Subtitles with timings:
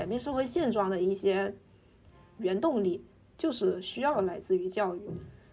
[0.00, 1.54] 改变社会现状的一些
[2.38, 3.04] 原动力，
[3.36, 5.02] 就是需要来自于教育。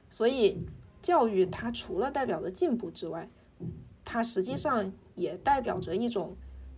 [0.10, 0.66] 所以，
[1.02, 3.30] 教育它除了代表着进步之外，
[4.06, 6.34] 它实际上也代表着一种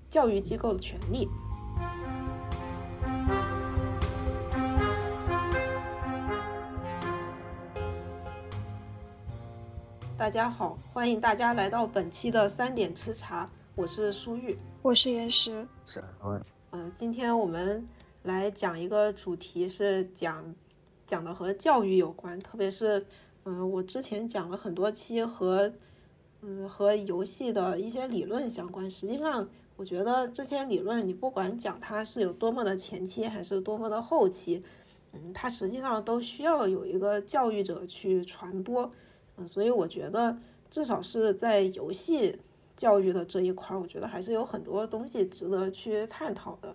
[0.10, 1.30] 教育机构的权利。
[10.18, 16.04] 大家好，欢迎大家来到本期的三点吃茶，我是舒玉，我是岩石，是
[16.72, 17.88] 嗯，今天我们
[18.22, 20.54] 来讲一个主题，是讲
[21.04, 23.04] 讲的和教育有关，特别是
[23.44, 25.74] 嗯，我之前讲了很多期和
[26.42, 34.62] 嗯和游戏的一些理论相关，实际上我觉得这些理论，你不管讲它是有多么的前期，还是多么的后期，
[35.14, 38.92] 嗯，它实际上都需要有一个教育者去传播。
[39.38, 40.38] 嗯所以我觉得，
[40.70, 42.38] 至少是在游戏
[42.80, 46.74] 教育的这一块，我觉得还是有很多东西值得去探讨的。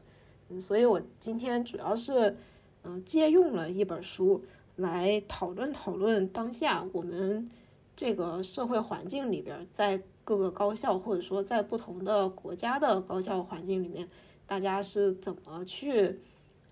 [0.51, 2.37] 嗯，所以我今天主要是，
[2.83, 4.45] 嗯，借用了一本书
[4.77, 7.49] 来讨论讨论当下我们
[7.97, 14.07] 这个社会环境里边，在各个高校或者说在不同的国家的高校环境里面，
[14.47, 16.21] 大家是怎么去，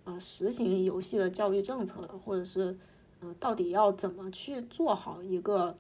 [0.05, 2.77] 呃，实行游戏的教育政策的，或者是。
[3.25, 5.79] 嗯，到底要怎么去做好一个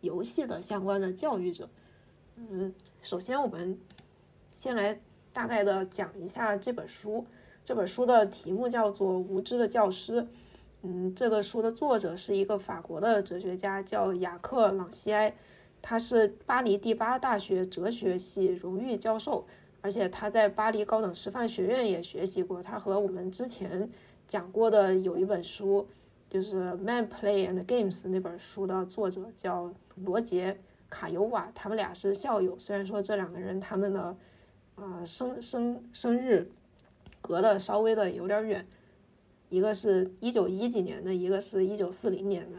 [0.00, 1.68] 游戏的相关的教育者？
[2.36, 2.72] 嗯，
[3.04, 3.78] 首先我们
[4.56, 4.98] 先来
[5.30, 7.26] 大概的讲一下这本书。
[7.62, 10.22] 这本书的题目叫做《无知的教师》。
[10.80, 15.36] 嗯，这个书的作者是一个法国的哲学家，叫雅克·朗西埃，
[15.82, 19.46] 他是巴黎第八大学哲学系荣誉教授，
[19.82, 22.62] 而且他在巴黎高等师范学院也学习过。
[22.62, 23.90] 他和我们之前
[24.26, 25.86] 讲过的有一本书。
[26.26, 30.52] 就是《Man Play and Games》那本书的作者叫罗杰·
[30.88, 32.58] 卡尤瓦，他们俩是校友。
[32.58, 34.16] 虽然说这两个人他们的
[34.74, 36.50] 啊生生生日
[37.20, 38.66] 隔的稍微的有点远，
[39.48, 42.58] 一个是一九一几年的，一个是一九四零年的，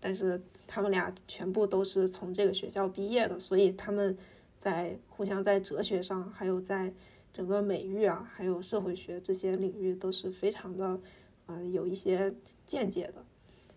[0.00, 4.16] 但是他们俩全部都是从这个学校毕业的，所以他们
[4.58, 6.92] 在互相在哲学上，还有在
[7.32, 11.00] 整个美育啊，还有社会学这些领域都是非常的
[11.46, 12.34] 啊有一些。
[12.66, 13.22] 见解的，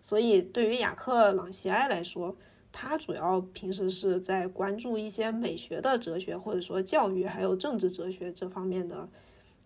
[0.00, 2.34] 所以对于雅克·朗西埃来说，
[2.72, 9.08] 他主要平时是在关注一些美学的哲学，或者说教育还有政治哲学这方面的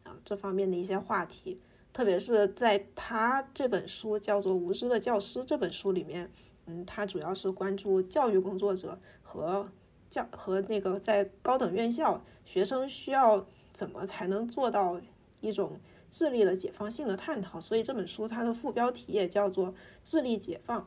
[0.02, 1.60] 啊这方面的一些话题。
[1.92, 6.30] 特别是在他这本书叫做《无知的教师》这本书里面，
[6.66, 9.68] 嗯，他主要是关注教育工作者和
[10.08, 15.00] 教和那个在高等院校学生需要怎么才能做到
[15.40, 15.78] 一种。
[16.12, 19.74] 智力的解放性的探讨，所以这本书它的副标题也叫做
[20.04, 20.86] “智力解放”。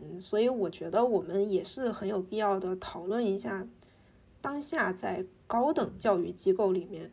[0.00, 3.66] 嗯，所以我觉得我们也是很有必要的讨论一下
[4.40, 7.12] 当下在高等教育机构里面，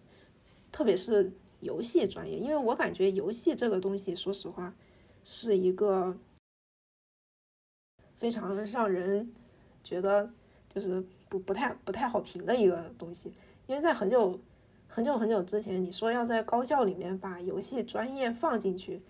[0.72, 4.76] 特别是游戏专业，因为我感觉游戏这个东西，说实话
[5.24, 6.18] 是一个
[8.16, 9.34] 非常让人
[9.84, 10.32] 觉得
[10.68, 13.34] 就是不不太不太好评的一个东西，
[13.68, 14.40] 因为在很久。
[14.86, 19.02] 很久很久之前，你说要在高校里面把游戏专业放进去，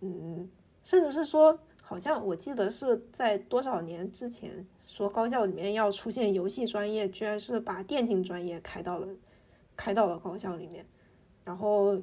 [0.00, 0.50] 嗯，
[0.84, 1.58] 甚至是说，
[1.88, 9.06] 好像我记得是在多少年之前说高校里面要出现游戏专业，居然是把电竞专业开到了
[9.76, 10.84] 开到了高校里面，
[11.44, 11.96] 然后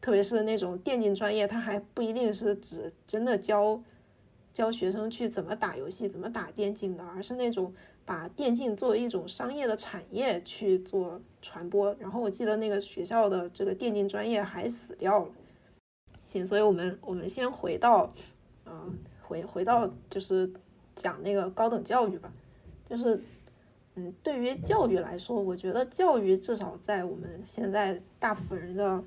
[0.00, 3.82] 特别是那种电竞专业，它还不一定是指真的教
[4.52, 7.74] 教学生去怎么打游戏、怎么打电竞的，而是那种。
[8.06, 15.30] 把电竞作为一种商业的产业去做传播，然后我记得那个学校的这个电竞专业还死掉了。
[16.26, 18.12] 行，所以我们我们先回到，
[18.70, 20.50] 嗯，回回到就是
[20.94, 22.32] 讲那个高等教育吧。
[22.88, 23.22] 就是，
[23.96, 29.04] 嗯，对于教育来说，我觉得教育至少在我们现在大部分人的，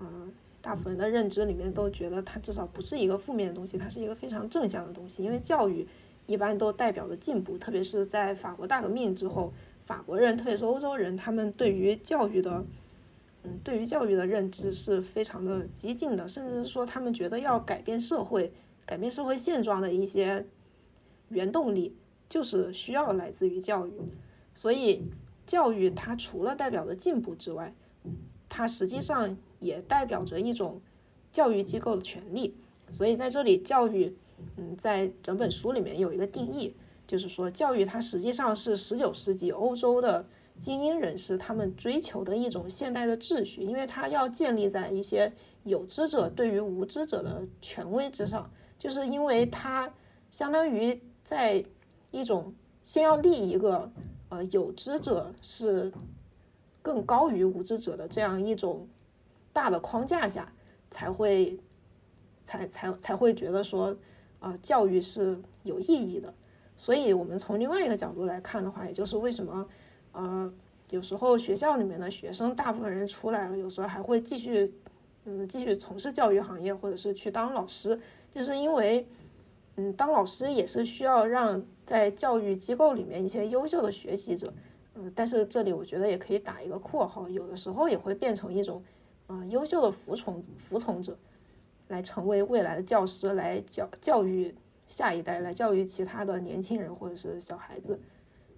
[0.00, 5.86] 嗯，大部分人的认知里面，都觉得它至少不是一个负面的东西，它是一个非常正向的东西，因为教育。
[6.26, 9.50] 一般都代表着进步，特别是在法国大革命之后，
[9.86, 12.62] 法国人，特别是欧洲人，他们对于教育的，
[13.44, 18.52] 嗯，对于教育的认知是非常的激进的，甚至是说他们觉得要改变社会、
[18.88, 20.46] 改变社会现状的一些
[21.28, 21.94] 原动力，
[22.26, 23.92] 就是需要来自于教育。
[24.54, 25.04] 所以，
[25.44, 27.74] 教育它除了代表着进步之外，
[28.48, 30.80] 它实际上也代表着一种
[31.30, 32.56] 教育机构的权利。
[32.90, 34.16] 所以在这里，教育。
[34.56, 36.72] 嗯，在整本书里面有一个定义，
[37.08, 40.24] 就是说教育它实际上是十九世纪欧洲的
[40.60, 45.32] 精英人士他们追求的一种现代的秩序，因为它要建立在一些
[45.64, 48.48] 有知者对于无知者的权威之上，
[48.78, 49.92] 就是因为它
[50.30, 51.62] 相当于在
[52.10, 53.90] 一种先要立一个
[54.28, 55.92] 呃有知者是
[56.80, 58.88] 更高于无知者的这样一种。
[59.50, 60.46] 大的框架下，
[60.88, 61.58] 才会
[62.44, 63.96] 才才才会觉得说，
[64.38, 66.32] 啊，教育是有意义的。
[66.76, 69.68] 所以，我们从另外一个角度来看的话，也就是为什么，
[70.12, 70.52] 呃，
[70.90, 74.72] 有时候学校里面的学生大部分人出来了，有时候还会继续，
[75.24, 77.98] 嗯，继续从事教育行业，或者是去当老师，
[78.38, 79.04] 就是因为，
[79.74, 84.54] 嗯，当老师也是需要让在教育机构里面一些优秀的学习者，
[84.94, 88.80] 嗯，但是这里我觉得也可以打一个括号，有的时候也会变成一种，
[89.26, 91.18] 嗯，优秀的服从服从者，
[91.88, 94.54] 来成为未来的教师，来教教育。
[94.86, 98.00] 下一代来教育其他的年轻人或者是小孩子，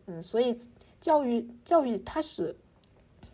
[0.06, 0.56] 嗯，所以
[1.00, 2.54] 教育教育它是，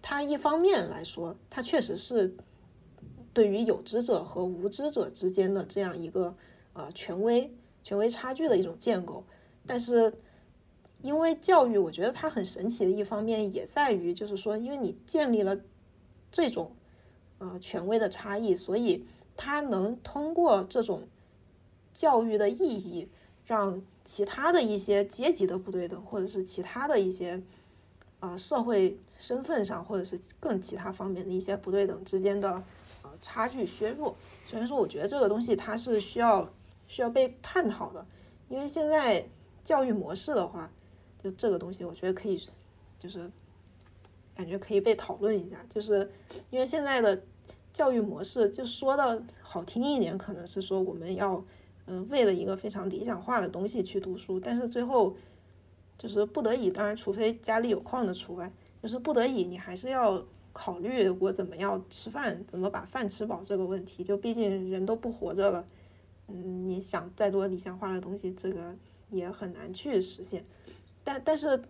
[0.00, 2.34] 它一方面来说，它确实是
[3.36, 6.34] 对于有知者和无知者之间的这样一个
[6.72, 7.52] 呃权威
[7.82, 9.22] 权威差距的一种建构。
[9.66, 10.10] 但是，
[11.02, 15.60] 因为教育，我觉得它很神奇的一方面也在于，就是说，因为你建立了
[16.32, 16.72] 这种
[17.36, 19.04] 呃权威的差异，所以
[19.36, 21.06] 它能通过这种。
[21.92, 23.08] 教育的意义，
[23.46, 27.42] 让其他的一些阶级的不对等，或者是其他的一些
[28.20, 32.62] 啊社会身份上，或者是更其他方面的一些不对等之间的
[33.26, 34.14] 差距削弱。
[34.44, 36.48] 所以说，我觉得这个东西它是需要
[36.86, 38.06] 需要被探讨的。
[38.48, 39.28] 因为现在
[39.64, 40.70] 教育模式的话，
[41.22, 42.40] 就这个东西，我觉得可以
[42.98, 43.30] 就是
[44.34, 45.64] 感觉可以被讨论一下。
[45.68, 46.10] 就是
[46.50, 47.22] 因为现在的
[47.72, 51.44] 教育模式，就说的好听一点，可能是说我们要。
[51.88, 55.16] 嗯，为了一个非常理想化的东西去读书，但是最后
[55.96, 58.52] 就是不得已，当然除非家里有矿的除外，
[58.82, 60.20] 就是不得已，你还是要
[60.56, 64.02] 考虑我怎么样吃饭，怎么把饭吃饱这个问题。
[64.02, 65.66] 就毕竟人都不活着了，
[66.28, 68.74] 嗯，你想再多理想化的东西，这个
[69.10, 70.42] 也很难去实现。
[71.04, 71.62] 但但是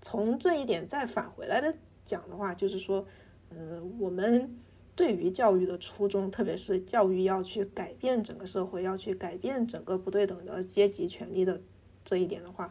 [0.00, 3.04] 从这一点再返回来的讲的话，就是说，
[3.50, 4.56] 嗯，我们。
[4.96, 11.58] 对于教育的初衷，特别是教育要去改变整个社会，要去改变整个不对等的阶级权利的
[12.04, 12.70] 这一点的话，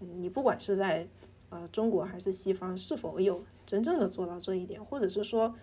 [0.00, 1.06] 你不管是在
[1.50, 5.54] 呃中国还是西方，是否有真正的做到这一点，或者是说，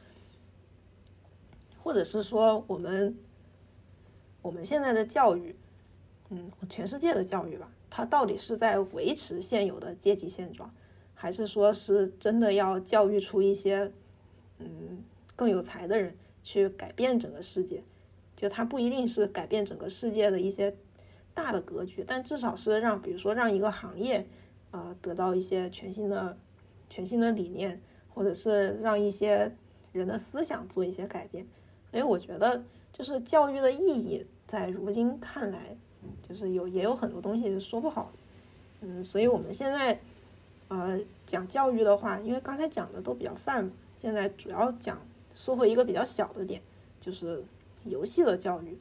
[1.84, 3.18] 或者是说我们
[4.42, 5.56] 我们现在的教育，
[6.30, 10.74] 嗯，全世界的教育吧，它到底是在维持现有的阶级现状，
[11.14, 13.92] 还是说是真的要教育出一些
[14.60, 15.04] 嗯？
[15.36, 17.84] 更有才的人去改变整个世界，
[18.36, 20.76] 就它不一定是改变整个世界的一些
[21.36, 24.28] 大的格局，但至少是让，比如说让一个行业，
[24.72, 26.38] 呃，得到一些全新的、
[26.90, 27.82] 全新的理念，
[28.14, 29.56] 或者是让一些
[29.92, 31.46] 人的思想做一些改变。
[31.92, 35.78] 所以我觉得，就是教育的意义，在如今看来，
[36.28, 38.14] 就是有也有很多东西是说不好的。
[38.82, 40.00] 嗯，所以我们现在，
[40.68, 45.00] 呃，讲教育的话，因为刚才讲的都比较泛，现在主要讲。
[45.34, 46.60] 说回一个比较小的点，
[47.00, 47.46] 就是
[47.86, 48.76] 游戏的教育。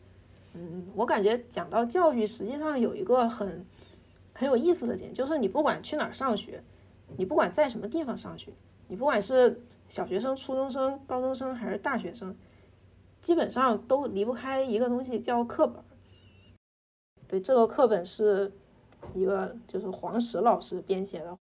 [0.55, 3.63] 嗯，我感觉讲到教育，实际上有一个很
[4.37, 6.63] 很有意思的点，就是你不管去哪儿上学，
[7.17, 8.53] 你不管在什么地方上学，
[8.89, 12.37] 你不管是小学生、初中生、高中生还是大学生，
[13.21, 15.83] 基本上都离不开一个东西叫课本。
[17.27, 18.53] 对，这个课本是
[19.15, 21.37] 一个就是黄石老师编写的，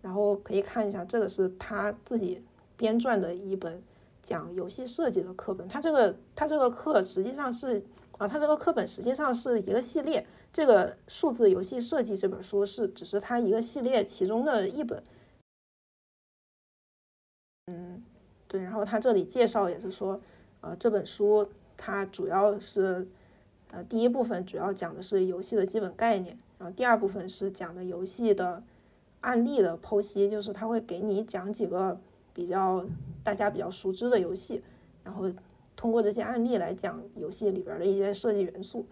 [0.00, 2.42] 然后可以看一下，这个是他自己。
[2.78, 3.82] 编撰的一本
[4.22, 7.84] 讲游戏设计的课本，它这个它这个课实际上是
[8.18, 10.24] 啊，它这个课本实际上是一个系列。
[10.58, 15.00] 这个数字游戏设计这本书是只是它一个系列其中的一本。
[17.66, 18.02] 嗯，
[18.48, 18.64] 对。
[18.64, 20.20] 然后它这里介绍也是说，
[20.60, 23.06] 呃，这本书它主要是
[23.70, 28.60] 呃第一部分主要讲的是游戏的基本概念，然后第二部分是讲的游戏的
[29.20, 32.00] 案例的剖析，就是他会给你讲几个。
[32.34, 32.84] 比较
[33.24, 34.62] 大家比较熟知的游戏，
[35.02, 35.28] 然后
[35.74, 38.86] 通过这些案例来讲游戏里边的一些设计元素。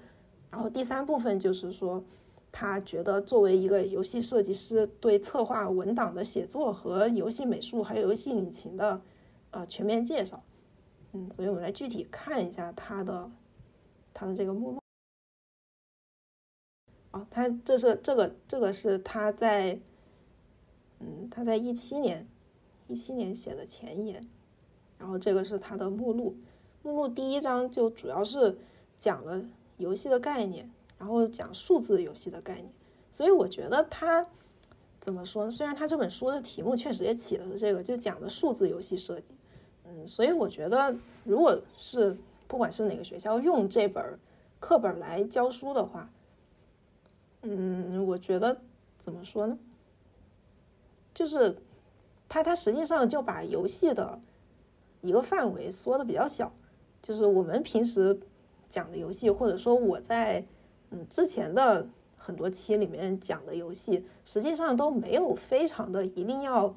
[0.57, 2.03] 然后第三部分就是说，
[2.51, 9.03] 他觉得作为一个游戏设计师，对策划文档的写作和游戏美术还有游戏引擎的
[9.51, 10.43] 呃全面介绍。
[11.13, 13.31] 嗯，所以我们来具体看一下他的
[14.15, 14.81] 他的这个目录。
[17.11, 19.79] 啊，他这是这个这个是他在
[21.01, 22.27] 嗯他在一七年。
[22.89, 24.25] 一七年写的前言，
[24.97, 26.37] 然后这个是他的目录。
[26.85, 28.57] 目录第一章就主要是
[28.97, 29.45] 讲了
[29.79, 32.71] 游戏的概念，然后讲数字游戏的概念。
[33.13, 34.27] 所以我觉得它
[35.01, 35.51] 怎么说呢？
[35.51, 39.35] 虽然它这本书的题目确实也起了这个，就讲的数字游戏设计。
[39.85, 42.17] 嗯，所以我觉得，如果是
[42.47, 44.19] 不管是哪个学校用这本
[44.61, 46.11] 课本来教书的话，
[47.43, 48.61] 嗯，我觉得
[48.99, 49.59] 怎么说呢？
[51.15, 51.57] 就是。
[52.29, 54.19] 他他实际上就把游戏的
[55.01, 56.53] 一个范围缩的比较小，
[57.01, 58.19] 就是我们平时
[58.69, 60.45] 讲的游戏，或者说我在
[60.91, 66.75] 嗯之前的很多期里面讲的游戏，实际上都没有非常的一定要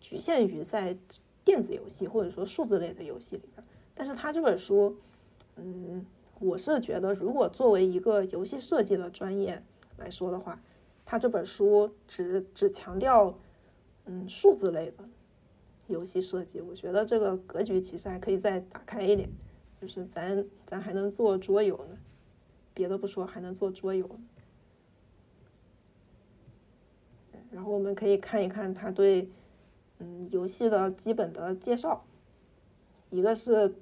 [0.00, 0.96] 局限于在
[1.44, 3.64] 电子游戏或者说数字类的游戏里边。
[3.94, 4.96] 但是他这本书，
[5.56, 6.04] 嗯，
[6.38, 9.62] 我是觉得如果作为一个游戏设计的专业
[9.96, 10.60] 来说的话，
[11.04, 13.38] 他这本书只只强调
[14.06, 15.08] 嗯数字类的。
[15.86, 19.28] 游戏设计，我觉得这个格局其实还可以再打开一点，
[19.80, 21.96] 就是咱咱还能做桌游呢，
[22.74, 24.08] 别的不说，还能做桌游。
[27.50, 29.28] 然后我们可以看一看他对
[29.98, 32.04] 嗯游戏的基本的介绍，
[33.10, 33.74] 一个是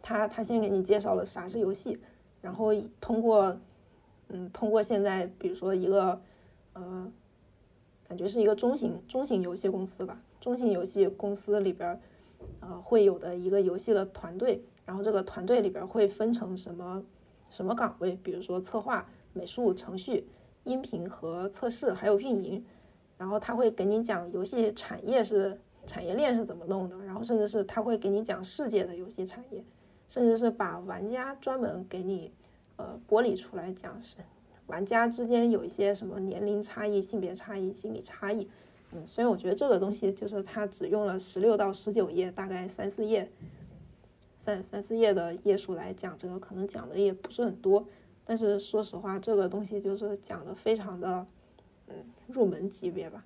[0.00, 1.98] 他他先给你介绍了啥是游戏，
[2.40, 3.58] 然后通过
[4.28, 6.22] 嗯通过现在比如说一个
[6.72, 7.12] 呃
[8.06, 10.18] 感觉是一个中型中型游戏公司吧。
[10.40, 11.98] 中型游戏公司里边，
[12.60, 17.02] 呃，会有的一个游戏的团队，然后这个团队里边会分成什么
[17.50, 20.26] 什么岗位，比如说策划、美术、程序、
[20.64, 22.64] 音频和测试，还有运营。
[23.16, 29.64] 然后他会给你讲游戏产业是产业链是怎么弄的，然后甚至是他会给你讲世界的游戏产业，
[30.08, 32.32] 甚至是把玩家专门给你
[32.76, 34.16] 呃剥离出来讲，是
[34.66, 38.48] 玩家之间有一些什么年龄差异、性别差异、心理差异。
[38.92, 43.30] 嗯，所以我觉得这个东西就是他只用了十六到十九页，大概三四页，
[44.44, 47.86] 三三四页的页数来讲这个，可能讲的也不是很多。
[48.26, 51.26] 但是说实话，这个东西就是讲的非常的，
[51.86, 51.94] 嗯，
[52.26, 53.24] 入门级别吧。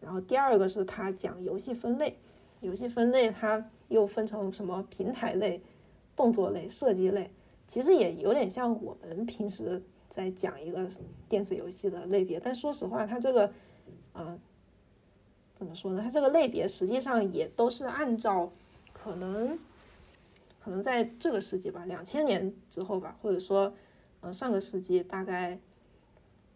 [0.00, 2.16] 然后第二个是他讲游戏分类，
[2.60, 5.60] 游戏分类它又分成什么平台类、
[6.16, 7.30] 动作类、射击类，
[7.68, 10.88] 其实也有点像我们平时在讲一个
[11.28, 12.40] 电子游戏的类别。
[12.40, 13.52] 但说实话，它这个，
[14.14, 14.40] 嗯。
[15.54, 16.00] 怎么说呢？
[16.02, 18.50] 它这个类别实际上也都是按照
[18.92, 19.56] 可能，
[20.64, 23.74] 可能在这个世纪吧，两千年之后吧，或者说，
[24.22, 25.60] 嗯，上个世纪大概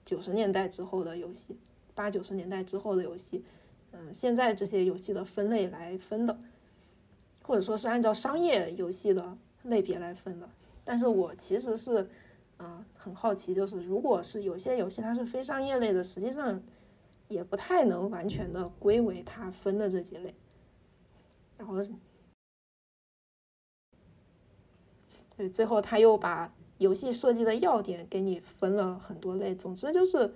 [0.02, 1.58] 九十年代之后的游戏，
[1.94, 3.44] 八九十年代之后的游戏，
[3.92, 6.40] 嗯，现在这些游戏的分类来分的，
[7.42, 10.48] 或者说是按照商业游戏的类别来分的。
[10.84, 12.08] 但是我其实是，
[12.56, 16.62] 啊，很好奇，就是如果是有些游戏它是非商业类的，实际上。
[17.28, 20.34] 也不太能完全的归为它分的这几类，
[21.58, 21.74] 然后，
[25.38, 29.54] 对，最后他又把游戏设计的要点给你分了很多类。
[29.54, 30.34] 总之就是，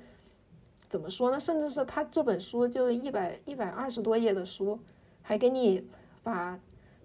[0.88, 1.40] 怎么说呢？
[1.40, 4.78] 甚至是他这本书就一百一百二十多页的书，
[5.20, 5.84] 还给你
[6.22, 6.56] 把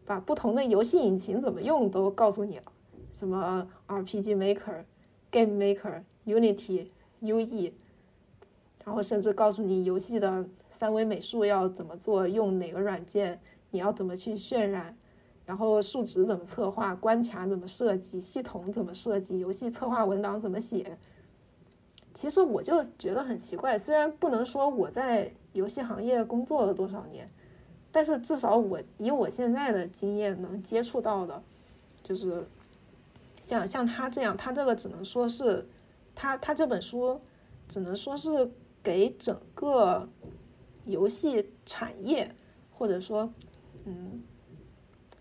[0.06, 2.72] 把不同的游戏引擎怎么用都告诉你了，
[3.12, 4.84] 什么 RPG Maker、
[5.32, 6.90] Game Maker、Unity、
[7.22, 7.74] UE。
[8.86, 14.96] 然后甚至告诉你游戏的三维美术要怎么做，用哪个软件，你要怎么去渲染，
[15.48, 20.96] 然后数值怎么策划，关卡怎么设计，系统怎么设计，游戏策划文档怎么写。
[22.14, 27.28] 其实我就觉得很奇怪，虽然不能说我在游戏行业工作了多少年，
[27.92, 31.42] 但是至少我以我现在的经验能接触到的，
[32.04, 32.46] 就是
[33.42, 35.68] 像像他这样，他这个只能说是
[36.14, 37.20] 他他这本书
[37.68, 38.52] 只能说是。
[38.84, 40.08] 给整个
[40.86, 42.34] 游戏产业，
[42.72, 43.30] 或者说，
[43.84, 44.24] 嗯，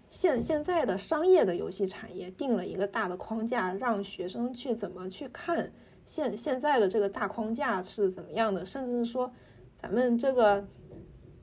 [0.08, 5.72] 现现在的商业的游戏产业定了一个大的框架，让学生去怎么去看
[6.04, 9.30] 现现在的这个大框架是怎么样的，甚至说，
[9.76, 10.66] 咱们这个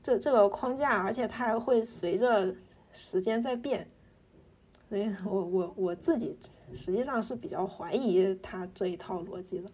[0.02, 2.54] 这这个框架，而且它还会随着
[2.90, 3.86] 时间在变，
[4.88, 6.36] 所以我我我自己
[6.72, 9.70] 实际上是比较怀疑他这一套逻辑的，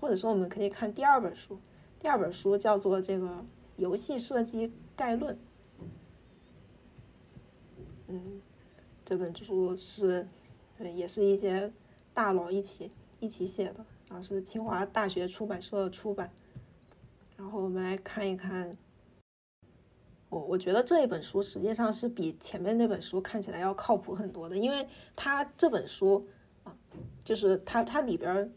[0.00, 1.58] 或者说我们可以看第二本书。
[1.98, 3.44] 第二本书叫做《这个
[3.76, 5.34] 游戏设计概论》，
[8.10, 8.40] 嗯，
[9.04, 10.26] 这本书是，
[10.94, 11.72] 也是一些
[12.12, 12.90] 大佬一起
[13.20, 16.30] 一起写的，然后是清华大学出版社出版。
[17.36, 18.76] 然后我们来看一看，
[20.28, 26.26] 我我觉得这一本书实际上是比前面那本书看起来要靠谱很多的，因为它这本书
[26.64, 26.76] 啊，
[27.24, 28.52] 就是它它里边。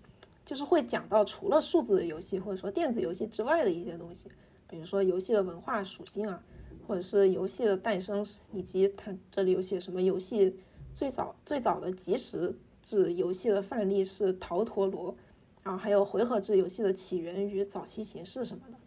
[0.45, 4.27] 就是会讲到除了数字游戏或者说电子游戏之外的一些东西，
[4.67, 6.43] 比如说游戏的文化属性啊，
[6.87, 10.55] 或者是游戏的诞生，以及它这里有写什么游戏
[10.93, 15.15] 最早最早的即时制游戏的范例是逃陀螺，
[15.63, 18.77] 然后还有回合制游戏的起源与早期形式什么的，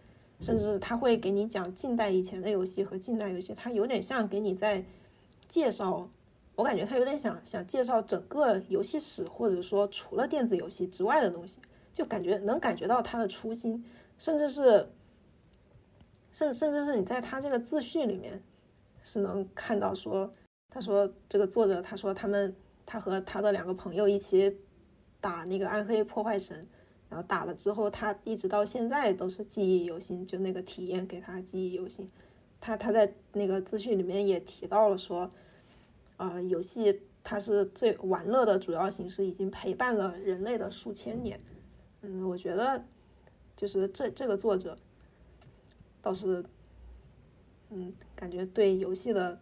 [0.41, 4.85] 甚至他会给你讲近代以前的游戏和近代游戏，它有点像给你在
[5.49, 6.09] 介绍。
[6.55, 11.59] 我感觉他有点想想介绍整个游戏史，或者说除了电子游戏之外的东西，
[11.93, 13.85] 就感觉能感觉到他的初心，
[14.17, 14.89] 甚至是，
[16.37, 18.43] 甚甚至是你在他这个自序里面
[19.01, 20.31] 是能看到说，
[20.69, 24.55] 他说这个作者他说他们他和他的两个朋友一起
[25.19, 26.69] 打那个暗黑破坏神，
[27.09, 32.07] 然后打了之后他一直到现在都是记忆犹新，就那个体验给他记忆犹新。
[32.61, 35.31] 他他在那个资讯里面也提到了说，
[36.19, 41.41] 呃，游戏它是最玩乐的主要形式，已经陪伴了人类的数千年。
[42.03, 42.85] 嗯，我觉得
[43.57, 44.77] 就是这这个作者
[46.07, 46.45] 倒是，
[47.71, 49.41] 嗯，感觉对游戏的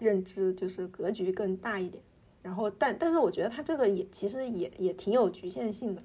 [0.00, 2.02] 认知就是格局更大一点。
[2.42, 6.02] 然后，但但是我觉得他这个也其实也也挺有局限性的，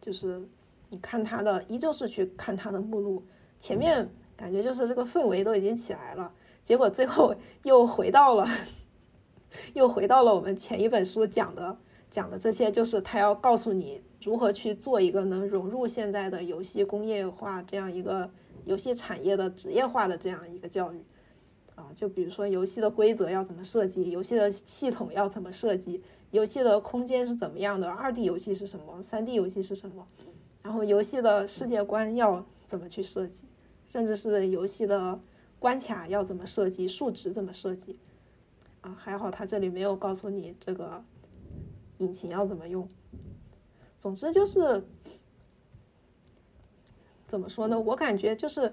[0.00, 0.42] 就是
[0.90, 3.22] 你看他的，依旧是去看他的目录
[3.56, 4.10] 前面。
[4.36, 7.32] 感觉就是这个氛围都已经起来了，结果最后
[7.62, 8.44] 又回到了，
[9.74, 11.78] 又回到了我们前一本书讲的
[12.10, 18.28] 讲的这些，就是他要告诉你如何去做一个能融入现在的游戏工业化这样一个
[18.64, 21.04] 游戏产业的职业化的这样一个教育
[21.74, 30.06] 啊，就比如说游戏的规则要怎么设计，游戏的系统要怎么设计，游戏的空间是怎么样的，二 D 游戏是什么，三 D 游戏是什么，
[30.62, 33.44] 然后游戏的世界观要怎么去设计。
[33.86, 35.20] 甚至是游戏的
[35.58, 37.98] 关卡要怎么设计，数值怎么设计
[38.80, 38.96] 啊？
[38.98, 41.04] 还好他这里没有告诉你这个
[41.98, 42.88] 引擎要怎么用。
[43.98, 44.82] 总之就是
[47.34, 47.80] 怎么说呢？
[47.80, 48.72] 我感觉就是，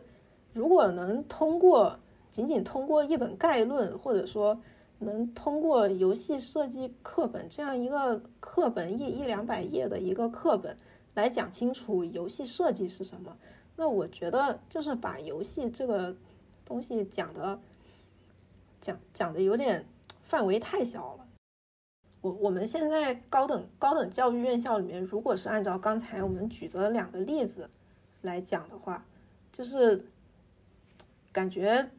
[0.53, 1.97] 如果能通过
[2.29, 4.61] 仅仅通过一本概论，或者说
[4.99, 10.77] 能通过游戏设计课本这样一个课本一一两百页的一个课本
[11.15, 13.35] 来讲清楚游戏设计是什么。
[13.75, 16.15] 那我觉得就是把游戏这个
[16.63, 17.59] 东西讲的
[18.79, 19.87] 讲讲的有点
[20.21, 21.25] 范围太小了。
[22.21, 27.67] 我我们现在高等高等教育院校里面，如果是按照刚才我们举的两个例子
[28.21, 29.05] 来讲的话，
[29.51, 30.05] 就是
[31.31, 31.89] 感觉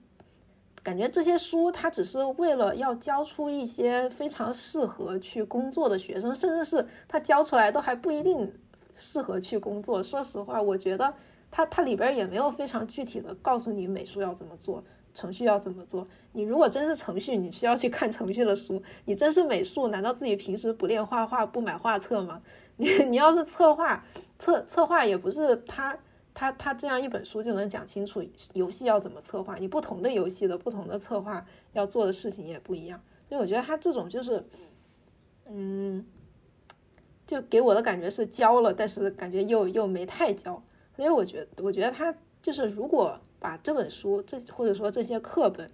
[0.83, 8.53] 感觉这些书它只是为了要教出一些非常适合去工作的学生，甚至是他教出来都还不一定
[8.95, 10.03] 适合去工作。
[10.03, 11.15] 说实话，我觉得。
[11.55, 16.09] 它它里边也没有非常具体的告诉你美术要怎么做，程序要怎么做。
[16.33, 22.41] 你如果真是程序，你需要去看程序的书；你真是美术，难道自己平时不练画画、不买画册吗？
[22.79, 24.03] 你你要是策划
[24.39, 25.99] 策策划，也不是他
[26.35, 29.57] 他他这样一本书就能讲清楚游戏要怎么策划。
[29.57, 33.03] 你不同的游戏的不同的策划要做的事情也不一样。
[33.29, 34.45] 所以我觉得他这种就是，
[35.47, 36.07] 嗯，
[37.27, 40.63] 就给我的感觉是教了，但是感觉又又没太教。
[40.95, 45.71] 所以我觉得，我觉得他就是，如果把这本书这或者说这些课本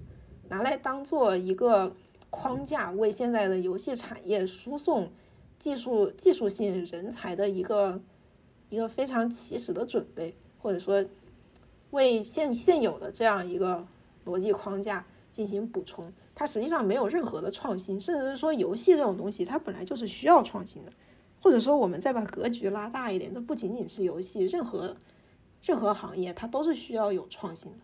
[0.48, 1.94] 拿来当做一个
[2.30, 5.10] 框架，为现在的游戏产业输送
[5.58, 8.00] 技术技术性人才的一个
[8.68, 11.04] 一个非常起始的准备，或者说
[11.90, 13.86] 为现现有的这样一个
[14.26, 20.92] 逻辑框架进行补充，它实际上没有任何的创新，甚至是说游戏这种东西，它本来就是需要创新的。
[21.40, 24.96] 或者说，我们再把格局拉大一点，这不仅仅是游戏，任何
[25.62, 27.78] 任何行业它都是需要有创新的。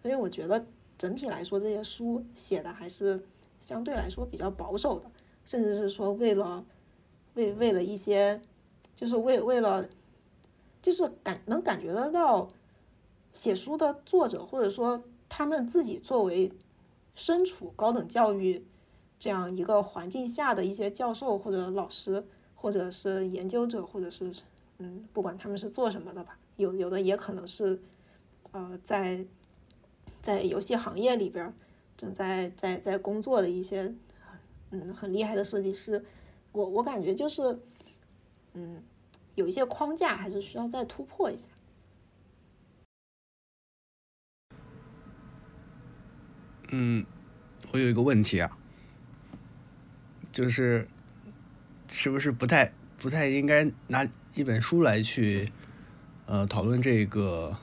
[0.00, 0.64] 所以我觉得
[0.96, 3.22] 整体来说，这些书写的还是
[3.60, 5.10] 相对来说比较保守的，
[5.44, 6.64] 甚至是说为了
[7.34, 8.40] 为为了一些，
[8.96, 9.86] 就是为为了
[10.82, 12.48] 就是感能感觉得到
[13.32, 16.52] 写书的作者，或者说他们自己作为
[17.14, 18.64] 身处高等教育。
[19.18, 24.32] 这样一个环境下的一些教授或者老师，或者是研究者，或者是
[24.78, 27.78] 嗯，不管他们是做什么的吧，有有的也可能是，
[28.52, 29.22] 呃，在
[30.22, 31.54] 在游戏行业里边
[31.98, 33.94] 正在在在工作的一些
[34.70, 36.02] 嗯很厉害的设计师，
[36.52, 37.60] 我我感觉就是
[38.54, 38.82] 嗯
[39.34, 41.48] 有一些框架还是需要再突破一下。
[46.68, 47.04] 嗯，
[47.72, 48.56] 我有一个问题啊。
[50.32, 50.86] 就是，
[51.88, 55.48] 是不是不太不太应该拿一本书来去，
[56.26, 57.56] 呃，讨论这个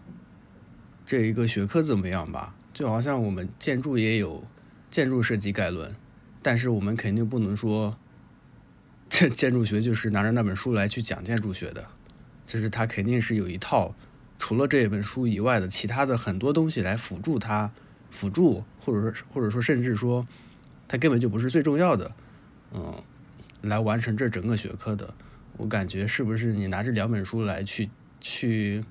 [1.06, 2.54] 这一个学科怎么样吧？
[2.74, 4.44] 就好像我们建筑也有
[4.90, 5.96] 建筑设计概论，
[6.44, 7.98] 但是我们肯定不能说，
[9.10, 11.88] 这建筑学就是拿着那本书来去讲建筑学的，
[12.46, 13.96] 就是它肯定是有一套
[14.38, 17.72] 除了这本书以外的其他的很多东西来辅助它，
[18.12, 20.28] 辅助或者说或者说甚至说，
[20.88, 22.12] 它根本就不是最重要的。
[22.74, 22.94] 嗯，
[23.62, 25.14] 来完成这整个学科的，
[25.56, 27.90] 我感觉是不是你拿这两本书来去
[28.20, 28.84] 去，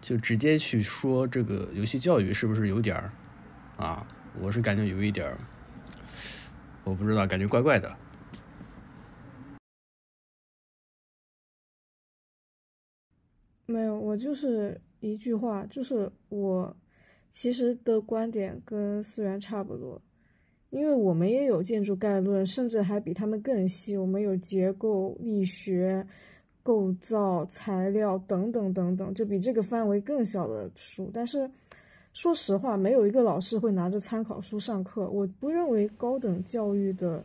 [0.00, 3.10] 就直接去说这个游戏教育是不是有点儿
[3.78, 4.06] 啊？
[4.38, 5.38] 我是感觉有一点儿，
[6.84, 7.96] 我不知道，感觉怪怪的。
[13.66, 16.74] 没有，我就是一句话，就是我
[17.30, 20.00] 其实的观点跟思源差不多。
[20.70, 23.96] 因为我们也有建筑概论，甚至还比他们更细。
[23.96, 26.06] 我们有结构、力学、
[26.62, 31.08] 构造、材料等等等等，就比这个范围更小的书。
[31.14, 31.48] 但是，
[32.12, 35.08] 说实话，没有一个老师会拿着参考书上课。
[35.08, 37.24] 我不认为高等教育的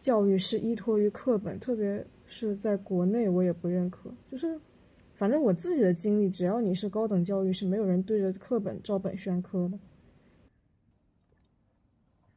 [0.00, 4.12] 教育是依托于课本，特别是在国内，我也不认可。
[4.30, 4.60] 就是，
[5.16, 9.78] 反正我自己的经历，只要你是高等教育，是没有人对着课本照本宣科的。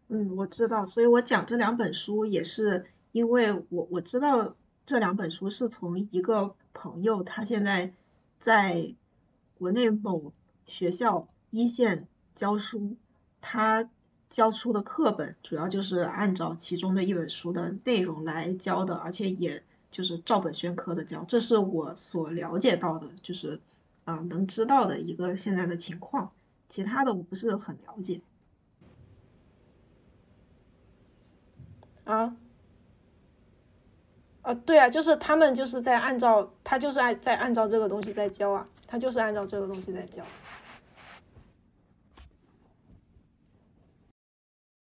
[0.07, 7.93] 嗯，我知道，所以我讲这两本书也是因为我我知道这两本书是从一个朋友，他现在
[8.39, 8.95] 在
[9.53, 10.33] 国内某
[10.65, 12.95] 学校一线教书，
[13.41, 13.89] 他
[14.29, 23.59] 教书的课本主要就是按照其中的一本书的内容来教的，而且也就是照本宣科的教，这是我所了解到的，就是
[24.05, 26.31] 啊能知道的一个现在的情况，
[26.67, 28.21] 其他的我不是很了解。
[32.05, 32.35] 啊，
[34.41, 40.23] 啊，对啊，就是他们就是在按照他就是按在按照这个东西在教啊，他就是按照这个东西在教。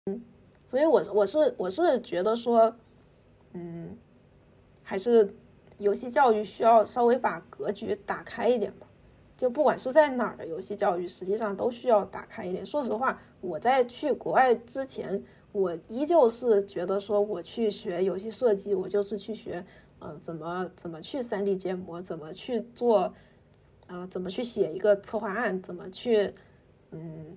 [0.07, 0.21] 嗯，
[0.65, 2.75] 所以我我是我是觉得说，
[3.53, 3.97] 嗯，
[4.93, 5.35] 还是
[5.79, 8.87] 游戏教育需要稍微把格局打开一点吧。
[9.39, 12.65] 就不管是在哪儿的游戏教育，实际上都需要打开一点。
[12.67, 15.23] 说实话，我在去国外之前。
[15.53, 19.65] 我依旧是觉得说，我去学游戏设计，我就是去学，
[19.99, 23.13] 呃，怎么怎么去 3D 建模，怎么去做，
[23.87, 26.33] 啊，怎么去写一个策划案，怎么去，
[26.91, 27.37] 嗯，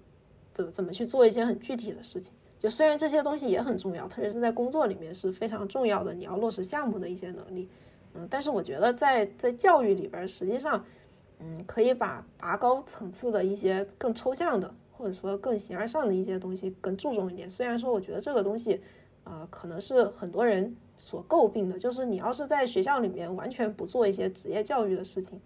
[0.54, 2.34] 怎么怎么去做一些很具体的事情。
[2.60, 7.70] 就虽然这些东西也很重要，特别是在工作里面是非常重要的，你要落实项目的一些能力，
[8.14, 10.84] 嗯，但是我觉得在在教育里边，实际上，
[11.40, 14.74] 嗯，可以把拔高层次的一些更抽象的。
[14.98, 17.50] 或者说更形而上的一些东西更注重一点。
[17.50, 18.80] 虽然说我觉得这个东西，
[19.26, 25.38] 啊，可能是很多人所诟病的，就是你要是在学校里面完全不做一些职业教育的事情，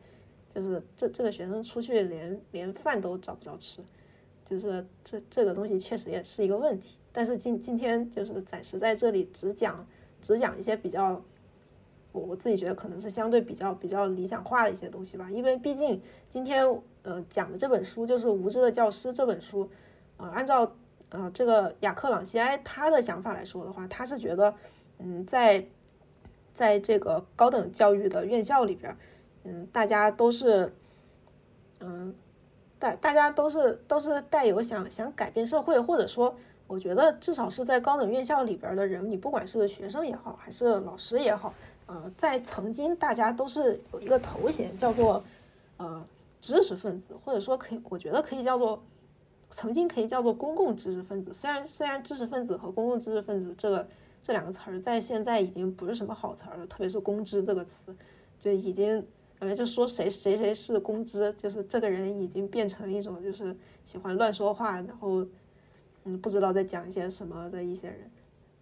[0.54, 3.82] 就是这这个学生出去连连饭都找不着吃，
[4.50, 6.98] 就是这这个东西确实也是一个问题。
[7.12, 9.86] 但是今今天就是暂时在这里只讲
[10.22, 11.22] 只讲一些比较，
[12.12, 16.82] 我我自己觉得可能是相对比较比较理想化的一些东西吧，因为毕竟今天。
[17.02, 19.68] 呃，讲的这本书就是《无知的教师》这本书，
[20.18, 20.70] 呃，按照
[21.08, 24.54] 呃这个雅克朗西埃他的想法来说的话，他是觉得，
[24.98, 25.66] 嗯，在
[26.54, 28.96] 在这个高等教育的院校里边，
[29.46, 30.74] 嗯，大家都是，
[31.80, 32.14] 嗯，
[32.80, 36.34] 大大家都是都是带有想想改变社会，或者说，
[36.66, 41.54] 我觉得至少是在高等院校里边的人，你不管是学生也好，还是老师也好，
[41.86, 45.24] 呃，在曾经大家都是有一个头衔叫做，
[45.78, 46.04] 呃。
[46.42, 48.82] 知识分子，或者说可以，我觉得可以叫做，
[49.50, 51.34] 曾经可以叫做公共知识分子。
[51.34, 53.86] 虽然虽然知识分子和公共知识分子这个
[54.22, 57.94] 这两个词儿在现在已经不是什么好词儿了，特别是公知这个词，
[58.40, 59.06] 就已经
[59.40, 65.26] 感觉就说谁谁谁是公知，就是这个人已经变成一种就是喜欢乱说话，然后
[66.04, 68.12] 嗯不知道在讲一些什么的一些人，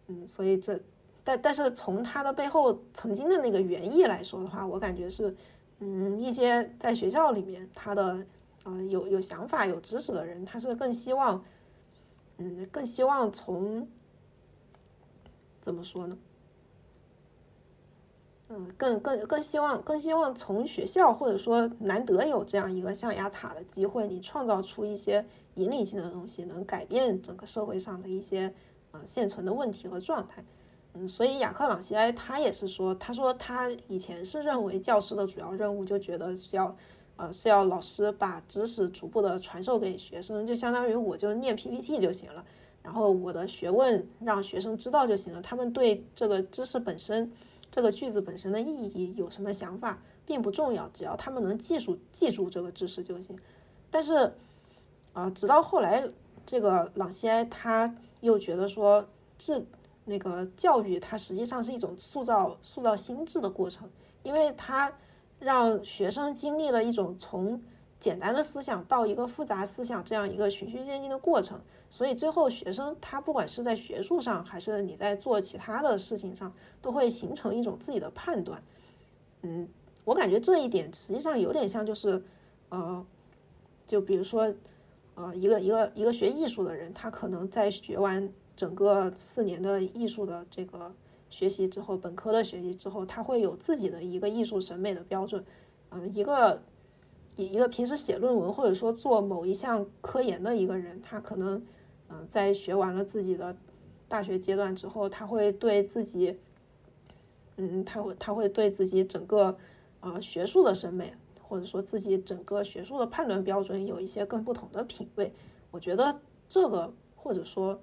[0.08, 0.80] 嗯，所以这
[1.24, 5.36] 但但是从他的背后曾经的那个原意来说的话，我感觉是。
[5.80, 8.26] 嗯，一些在学校里面，他的
[8.64, 11.46] 呃有有想法、有知识的人，他是更希望，
[12.38, 13.88] 嗯，更希望从
[15.62, 16.18] 怎么说呢？
[18.50, 28.54] 嗯，更更更希望更希望从学校，或者说难得有这样一个象牙塔的机会，你创造出一些引领性的东西，能改变整个社会上的一些
[28.92, 30.44] 啊现存的问题和状态。
[30.94, 36.74] 嗯，所以雅克朗西埃他也是说，他说他以前是认为教师的主要任务就觉得是要，
[37.18, 42.44] 呃，是要老师把知识逐步的传授给学生，就相当于我就念 PPT 就行了，
[42.82, 47.30] 然后我的学问让学生知道就行了，他们对这个知识本身，
[47.78, 53.38] 这个句子本身的意义有什么想法并不重要，只要他们能记住记住这个知识就行。
[53.92, 54.34] 但是，
[55.14, 56.04] 啊，直到后来
[56.44, 59.64] 这个朗西埃他又觉得说这。
[60.10, 63.90] 那个教育，它实际上是一种塑造塑造心智的过程，
[64.24, 64.92] 因为它
[65.38, 67.62] 让学生经历了一种从
[68.00, 78.62] 简单的思想到一个复杂思想这样一个循序渐进的过程，所以最后学生他不管是在学术上，还是你在做其他的事情上，都会形成一种自己的判断。
[79.42, 79.68] 嗯，
[80.06, 82.24] 我感觉这一点实际上有点像，就是
[82.70, 83.06] 呃，
[83.86, 84.54] 就比如说
[85.16, 88.32] 呃，一个一个一个学艺术的人，他可能在学完。
[88.58, 90.92] 整个四年的艺术的这个
[91.30, 95.46] 学习之后，本科的学习之后，他会有自己的一个艺术审美的标准。
[95.92, 96.60] 嗯，一个
[97.36, 101.64] 一一个平时写论文或者说做某一项科研的一个人，他可能
[102.10, 103.56] 嗯在学完了自己的
[104.08, 106.38] 大学阶段之后，他会对自己，
[107.58, 109.58] 嗯，他会他会对自己整个
[110.00, 115.34] 呃学术的审美，或者说自己整个学术的判断标准有一些更不同的品味。
[115.72, 117.80] 我觉得这个或者说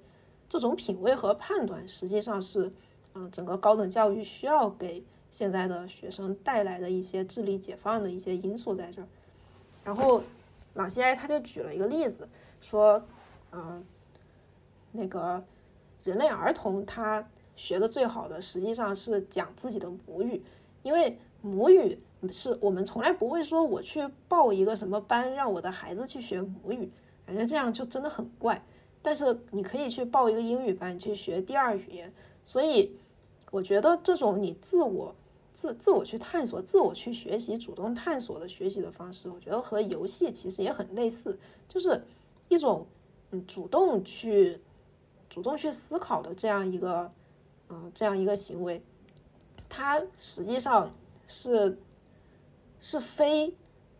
[0.49, 2.71] 这种品味和判断，实际上是
[3.13, 9.07] 嗯整个高等教育需要给现在的学生带来的一些智力解放的一些因素在这儿。
[9.83, 10.23] 然后
[10.73, 12.27] 朗西埃他就举了一个例子，
[12.59, 13.05] 说
[13.51, 13.85] 嗯
[14.95, 15.43] 那个。
[16.03, 20.39] 人类儿童他学的最好的实际上是讲自己的母语，
[20.83, 21.97] 因为母语
[22.31, 26.91] 是我们从来不会说我去报一个什么班让我的孩子去学母语，
[27.25, 28.63] 感觉这样就真的很怪。
[29.01, 32.95] 但是你可以去报一个英语班去学第二语言，所以
[33.49, 35.15] 我觉得这种你自我
[35.53, 41.99] 自自我去探索、自我去学习、主动探索的学习的方式，我觉得和游戏其实也很类似，就是
[42.47, 42.85] 一种
[43.31, 44.61] 嗯主动去。
[45.29, 47.11] 主动去思考的这样一个，
[47.69, 48.81] 嗯，这样一个行为，
[49.67, 50.93] 它实际上
[51.27, 51.77] 是
[52.79, 53.53] 是非，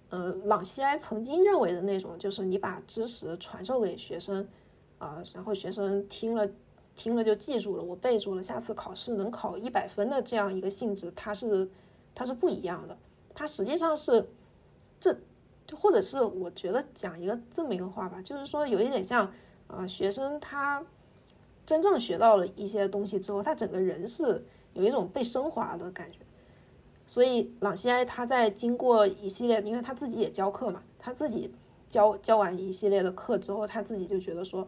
[0.09, 4.47] 呃，朗西埃曾经认为的那种，就是你把知识传授给学生，
[4.97, 6.47] 啊，然后学生听了
[6.95, 11.69] 听了就记住了，我背住了，下次考试能考一百分的这样一个性质，它是
[12.13, 12.97] 它是不一样的，
[13.33, 14.29] 它实际上是
[14.99, 15.17] 这，
[15.75, 19.29] 或者是我觉得讲一个这么一个话吧，就是说有一点像，
[19.67, 20.85] 啊，学生他。
[21.65, 26.19] 真正学到了一些东西之后，他整个人是有一种被升华的感觉。
[27.07, 31.49] 所以朗西埃他在经过一系列，因为他自己也教课嘛，他自己
[31.89, 34.67] 教教完一系列的课之后，他自己就觉得说，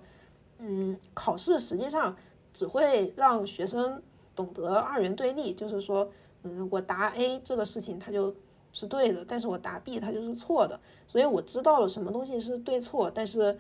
[0.57, 2.15] 嗯，考试实际上
[2.53, 4.01] 只会让学生
[4.35, 6.09] 懂得二元对立，就是说，
[6.43, 8.35] 嗯，我答 A 这个事情它就
[8.73, 10.79] 是对的，但是我答 B 它就是错的。
[11.05, 13.55] 所以我知道了什么东西是对错，但是。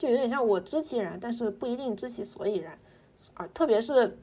[0.00, 2.78] 就有点像我知其然，但是不一定知其所以然，
[3.34, 4.16] 啊，特别是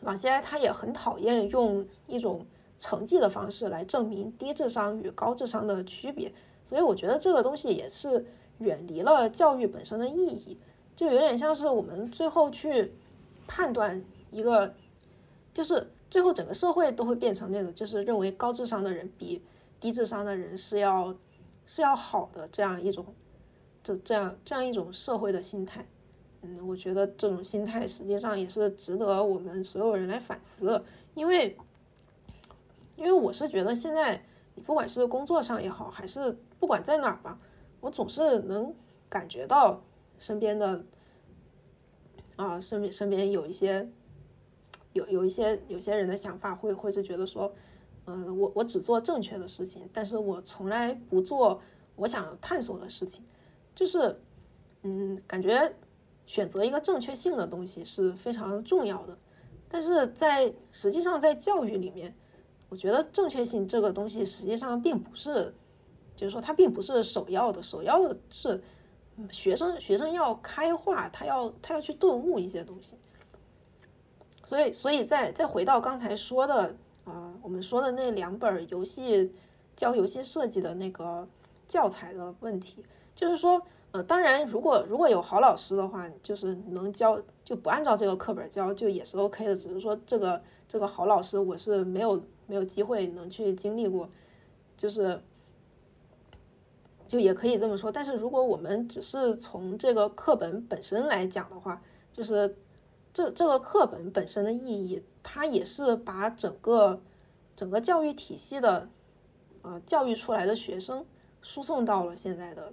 [0.00, 2.44] 朗西埃他也很讨厌用一种
[2.76, 6.32] 成绩的方式来证明低智商与高智商的区别，
[6.64, 8.26] 所以我觉得这个东西也是
[8.58, 10.58] 远离了教育本身的意义，
[10.96, 12.92] 就有点像是我们最后去
[13.46, 14.74] 判断一个，
[15.54, 19.40] 就是最后整个社会都会变成那种，就是认为高智商的人比
[19.78, 21.14] 低智商的人是要
[21.64, 23.06] 是要好的这样一种。
[23.86, 25.86] 这这样这样一种社会的心态，
[26.42, 30.82] 嗯，我觉得这种心态实际上也是值得我们所有人来反思，
[31.14, 31.56] 因为，
[32.96, 34.20] 因为我是觉得现在
[34.56, 37.38] 你不管是工作上也好，还是不管在哪儿吧，
[37.80, 38.74] 我总是能
[39.08, 39.80] 感觉到
[40.18, 40.84] 身边的，
[42.34, 43.88] 啊，身边身边有一些，
[44.94, 47.54] 有有一些有些人的想法会会是觉得说，
[48.06, 51.62] 嗯，我我只做正确的事情，但是我从来不做
[51.94, 53.24] 我想探索的事情。
[53.76, 54.18] 就是，
[54.84, 55.70] 嗯，感觉
[56.26, 59.16] 选择一个正确性的东西是非常重要的，
[59.68, 62.16] 但是在实际上在教育里面，
[62.70, 65.54] 我觉得正确性这个东西实际上并不是，
[66.16, 68.62] 就是说它并不是首要的，首要的是
[69.30, 72.96] 学生学生要开化，他要他要去顿悟一些东西。
[74.46, 79.30] 所以，所以再再回到刚才说的，啊，我们说的那两本游戏
[79.76, 81.28] 教游戏设计的那个
[81.68, 82.82] 教材的问题。
[83.16, 83.60] 就是说，
[83.92, 89.56] 呃，当然，如果如果有好老师的话，就是能教，就不按照这个课本教，就也是 OK 的。
[89.56, 94.06] 只是说，这个这个好老师，我是没有没有机会能去经历过，
[94.76, 95.18] 就是，
[97.08, 97.90] 就也可以这么说。
[97.90, 101.80] 但是，如果我们只是从这个课本本身来讲的话，
[102.12, 102.54] 就是
[103.14, 107.00] 这这个课本本身的意义，它也是把整个
[107.56, 108.90] 整个教育体系的，
[109.62, 111.06] 呃，教育出来的学生
[111.40, 112.70] 输送到了现在的。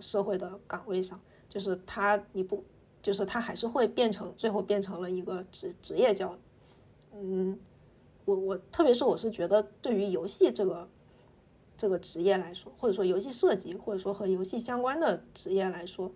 [0.00, 2.64] 社会的岗位上，就是他，你不，
[3.02, 6.38] 就是他还是会变成，最后变成了一个职职业教育。
[7.14, 7.58] 嗯，
[8.24, 10.88] 我我特别是我是觉得，对于游戏这个
[11.76, 16.10] 这个职业来说，或者说游戏设计，或者说和游戏相关的职业来说，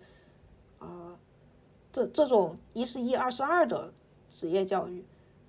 [0.79, 1.17] 啊，
[1.91, 3.93] 这这种一是一，二是二的
[4.29, 5.03] 职业教育，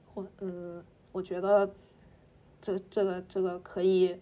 [0.06, 1.70] 或嗯，我觉得
[2.60, 4.18] 这这个这个可以。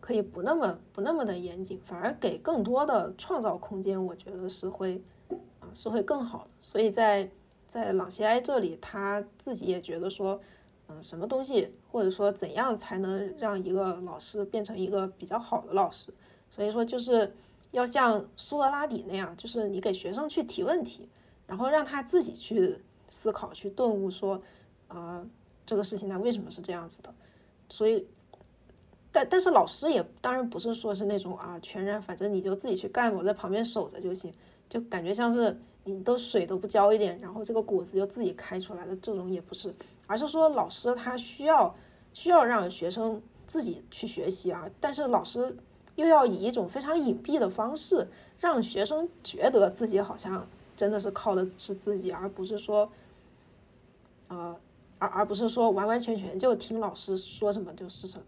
[0.00, 5.00] 可以不那么不那么的严谨，反而给更多的创造空间，我觉得是会
[5.60, 6.50] 啊是会更好的。
[6.60, 7.30] 所以在
[7.68, 10.40] 在朗西埃这里，他自己也觉得说，
[10.88, 16.12] 嗯，什么东西或者说怎样才能让一个老师变成一个比较好的老师？
[16.50, 17.32] 所以说就是
[17.70, 21.08] 要像苏格拉底那样，就是你给学生去提问题，
[21.46, 24.40] 然后让他自己去思考、去顿悟，说
[24.88, 25.24] 啊
[25.66, 27.14] 这个事情它为什么是这样子的？
[27.68, 28.06] 所以。
[29.12, 34.32] 但但是老师也当然不是说是那种啊全然反正你就自己去干，我在旁边守着就行，
[34.68, 39.74] 就感觉像是你都水都不浇一点，然后这个果子就自己开出来的，这种也不是，
[40.06, 41.74] 而是说老师他需要
[42.12, 45.56] 需要让学生自己去学习啊，但是老师
[45.96, 48.06] 又要以一种非常隐蔽的方式，
[48.38, 50.46] 让学生觉得自己好像
[50.76, 52.90] 真的是靠的是自己，而不是说，
[54.28, 54.56] 呃，
[54.98, 58.24] 而而不是说完完全全就听老师说什么就是什么，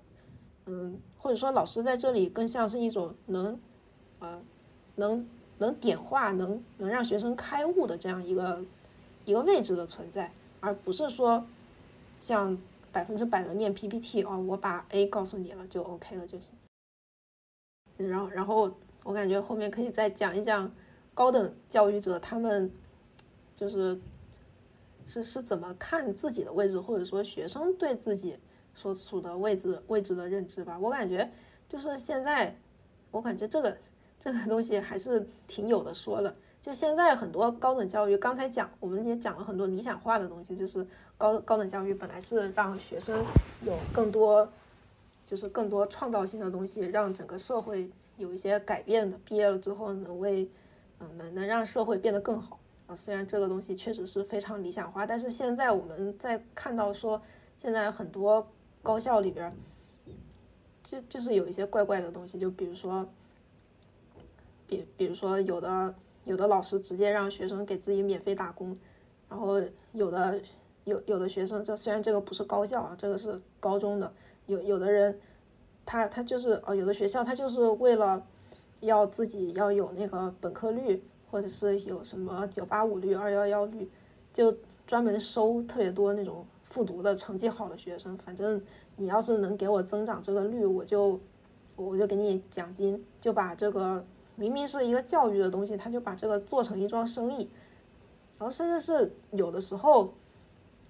[0.66, 3.61] 嗯，或者说老师在这里更像是一种能，
[4.20, 4.42] 呃，
[4.96, 5.27] 能。
[5.59, 8.64] 能点化，能能让学生开悟的这样一个
[9.25, 11.46] 一个位置的存在，而不是说
[12.18, 12.59] 像
[12.90, 16.53] 百分之百的念 PPT 哦，我把 A 告诉你了就 OK 了就行。
[17.96, 20.68] 然后，然后我感觉后面可以再讲一讲
[21.14, 22.68] 高等教育者他们
[23.55, 24.01] 就是
[25.07, 28.37] 是是怎么看自己的位置，或者说学生对自己
[28.75, 30.79] 所处的位置位置的认知吧。
[30.79, 31.31] 我感觉
[31.69, 32.57] 就是现在，
[33.11, 33.77] 我感觉这个。
[34.19, 36.33] 这个东西还是挺有的说的。
[36.61, 40.87] 就现在很多高等教育，刚才讲我们也讲了很多理想化的东西，就是
[41.19, 43.21] 高高等教育本来是让学生
[43.63, 44.49] 有更多，
[45.27, 49.19] 就是更多创造性的东西，让整个社会有一些改变的。
[49.25, 50.49] 毕业了之后能为，
[51.01, 52.95] 嗯，能能让社会变得更好啊。
[52.95, 57.21] 虽然这个东西确实是非常理想化，但是现在我们在看到说，
[57.57, 58.47] 现在很多
[58.83, 59.53] 高校里边，
[60.83, 63.09] 就就是有一些怪怪的东西，就比如说。
[64.64, 68.75] 比比如说，有的有的老师直接让学生给自己免费打工，
[69.29, 69.61] 然后
[69.92, 70.40] 有的
[70.85, 74.11] 有有的学生，就虽然这个不是高校啊，这个是高中的，
[74.47, 75.21] 有有的人，
[75.85, 78.27] 他他就是哦，有的学校他就是为了
[78.81, 83.90] 要自己要有那个本科率，或者是有什么九八五率、二幺幺率，
[84.33, 88.17] 就专门收特别多那种复读的成绩好的学生。
[88.19, 88.61] 反正
[88.97, 91.21] 你要是能给我增长这个率，我就
[91.77, 94.05] 我就给你奖金，就把这个。
[94.35, 97.51] 明明是一个教育的东西，他就把这个做成一桩生意，
[98.39, 100.15] 然后甚至是有的时候，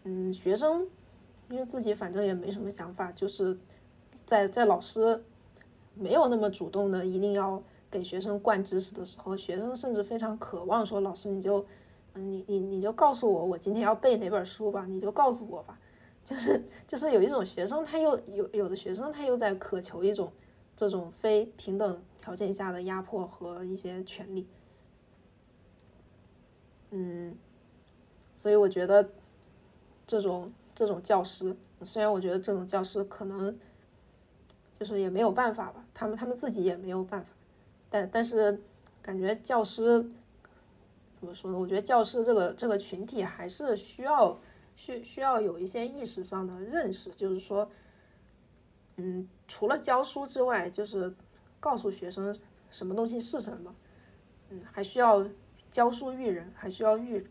[0.04, 0.86] 嗯，学生
[1.50, 3.58] 因为自己反正也没什么想法，就是
[4.24, 5.24] 在在老师
[5.94, 11.66] 没有那么主动的一定要给学生灌知识的时候，学生甚至非常渴望说：“老师，你就
[12.14, 15.78] 嗯，你你你就告诉我，我今天要背哪本书吧，你就告诉我吧。”
[16.24, 20.32] 就是就是有一种学生，他又有有的学生他又在渴求一种
[20.76, 22.02] 这种非平等。
[22.22, 24.46] 条件下的压迫和一些权利，
[26.90, 27.36] 嗯，
[28.36, 29.10] 所以我觉得
[30.06, 33.58] 这种这种教师，虽然我觉得这种教师可能
[34.78, 37.32] 就是也没有办法吧，他们他们自己也没有办法，
[37.90, 38.62] 但但是
[39.02, 40.08] 感觉教师
[41.22, 41.58] 怎么说呢？
[41.58, 44.38] 我觉得教师这个这个群体还是需要
[44.76, 47.70] 需需要有一些意识上的认识，就是说，
[48.96, 51.14] 嗯，除了教书之外，就是。
[51.62, 52.36] 告诉学生
[52.70, 53.72] 什么东西是什么，
[54.50, 55.24] 嗯，还需要
[55.70, 57.30] 教书育人，还需要育人，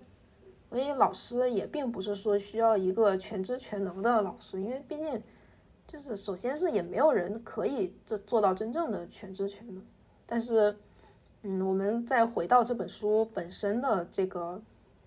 [0.70, 5.22] 所以老师也并不是说需要一个全知全能的老师，因为毕竟
[5.86, 9.86] 就是首先是也没有人可以这做到真正的全知全能。
[10.26, 10.80] 但是，
[11.44, 14.62] 嗯，我们再回到这本书本身的这个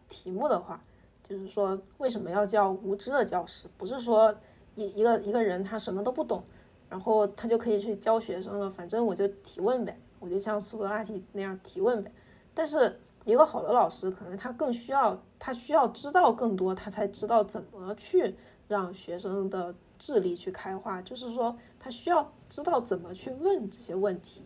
[0.08, 0.80] 题目的话，
[1.22, 3.66] 就是说为什么要叫无知的教师？
[3.76, 4.34] 不是说
[4.74, 6.42] 一一个一个人他什么都不懂。
[6.90, 12.12] 然后他就可以去教学生了，反正我就提问呗，我就像苏格拉底那样提问呗。
[12.52, 18.36] 但是一个好的老师，可能他更需要，他需要知道更多，他才知道怎么去
[18.68, 21.02] 让学生的智力去开化。
[21.02, 24.44] 就是说，他需要知道怎么去问这些问题，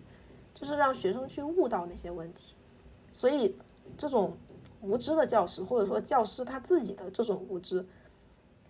[0.58, 2.54] 就是让学生去悟到那些问题。
[3.12, 3.54] 所以，
[3.96, 4.36] 这种
[4.80, 7.86] 无知的教师，或者说教师他自己的这种无知。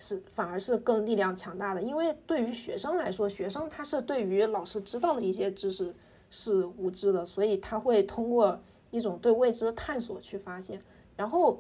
[0.01, 5.93] 是反而是更力量强大的，因为对于学生来说，学生他是对于老师知道的一些知识
[6.31, 8.57] 是无知的，所以他会通过
[8.93, 10.81] 一种对未知的探索去发现。
[11.17, 11.59] 然后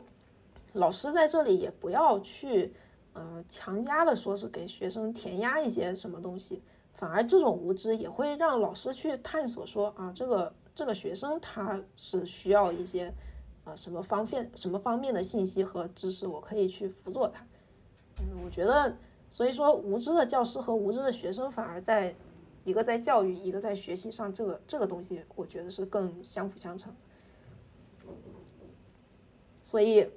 [0.74, 2.72] 老师在这里也不要去，
[3.12, 6.62] 呃，强加的说是给学生填压一些什么东西，
[6.98, 13.14] 反而这种无知也会让老师去探索说啊，这个这个学生他是需要一些
[13.62, 17.46] 啊什么方面什么方面的信息和知识，我可以去辅佐他。
[18.18, 18.96] 嗯，我觉得，
[19.30, 22.12] 所以说无知的教师和无知的学生反而在
[22.64, 26.92] 一个在教育，一个在学习上，这个这个东西，我觉得是更相辅相成。
[29.64, 30.10] 所以，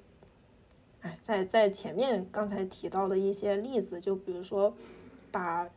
[1.02, 4.74] 哎，在在前面刚才提到的一些例子，就比如说，
[5.30, 5.70] 把，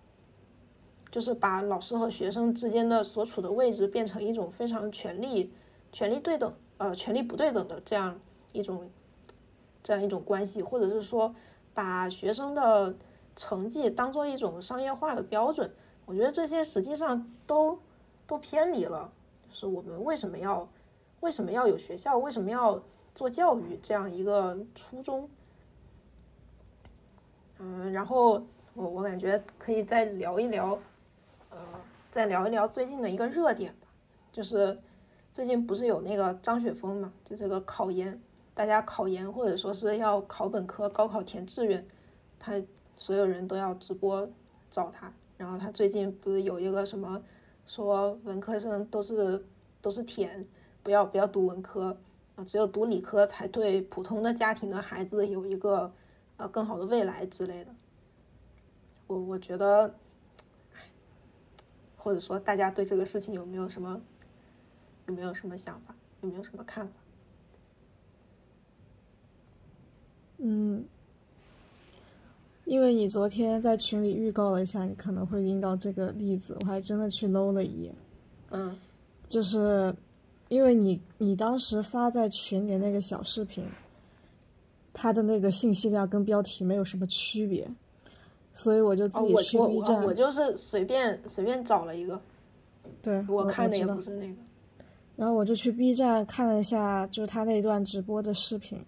[1.15, 5.53] 就是把老师和学生之间的所处的位置变成一种非常权力、
[5.93, 8.19] 权力对等，呃，权力不对等的这样
[8.51, 8.91] 一种，
[9.81, 11.33] 这样一种关系，或者是说。
[11.73, 12.95] 把学生的
[13.35, 15.69] 成绩当做一种商业化的标准，
[16.05, 17.77] 我觉得这些实际上都
[18.25, 19.11] 都偏离了。
[19.49, 20.65] 就是我们为什么要
[21.19, 22.17] 为什么要有学校？
[22.17, 22.81] 为什么要
[23.13, 25.29] 做教育这样一个初衷。
[27.59, 28.41] 嗯，然后
[28.73, 30.79] 我我感觉可以再聊一聊，
[32.15, 33.87] 再聊一聊最近的一个热点吧，
[34.31, 34.79] 就是
[35.33, 38.17] 最近不是有那个张雪峰嘛，就这个考研，
[38.53, 41.85] 大家考研或者说是要考本科、高考填志愿，
[42.39, 42.53] 他
[42.95, 44.25] 所有人都要直播
[44.71, 47.21] 找他，然后他最近不是有一个什么
[47.67, 49.45] 说文科生都是
[49.81, 50.47] 都是舔，
[50.83, 51.97] 不要不要读文科
[52.37, 55.91] 啊，只有读理科才对普通的家庭的孩子有一个。
[56.37, 57.71] 呃，更好的未来之类的，
[59.07, 59.95] 我我觉得，
[62.05, 63.99] 或者说大家对这个事情有没有什么，
[65.07, 66.93] 有没有什么想法，有没有什么看法？
[70.37, 70.85] 嗯，
[72.65, 77.95] 因为你昨天在群里预告了一下，你可能会引到这个例子，我还真的去搂了一眼。
[78.51, 78.77] 嗯，
[79.27, 79.91] 就是
[80.47, 83.65] 因为你你当时发在群里那个小视频。
[84.97, 87.69] 它的那个信息量跟标题没有什么区别，
[88.55, 89.97] 所以我就自己去 B 站。
[89.97, 92.19] 我我我就是随便随便找了一个，
[93.03, 94.33] 对我看的也不是那个。
[95.15, 98.83] 然后我就去 B 站看了一下，就是他那段直播的视频。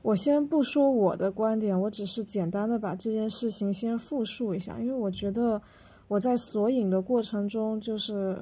[0.00, 5.60] 我先不说我的观点，我只是简单的把这件事情先复述一下，因为我觉得
[6.08, 8.38] 我在索引的过程中，就是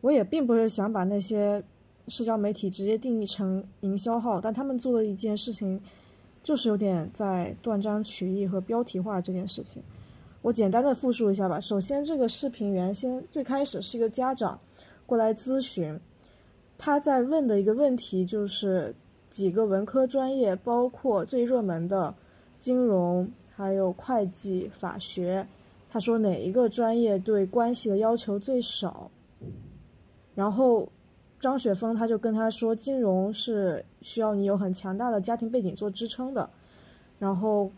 [0.00, 1.62] 我也并不是想把那些。
[2.08, 5.80] 社交媒体直接定义成营销号，但他们做的一件事情，
[6.46, 9.82] 就是有点在断章取义和标题化这件事情。
[10.42, 11.58] 我简单的复述一下吧。
[11.58, 14.56] 首先，这个视频原先最开始是一个家长
[15.06, 15.98] 过来咨询，
[16.78, 18.94] 他在问的一个问题就是
[19.28, 22.14] 几个文科专业，包括最热门的
[22.60, 25.44] 金融、还有会计、法学，
[25.90, 29.10] 他说哪一个专业对关系的要求最少？
[30.36, 30.88] 然后。
[31.38, 36.48] 张雪峰他就跟他说，金融是需要你有很强大的家庭背景做支撑的，
[37.18, 37.70] 然后，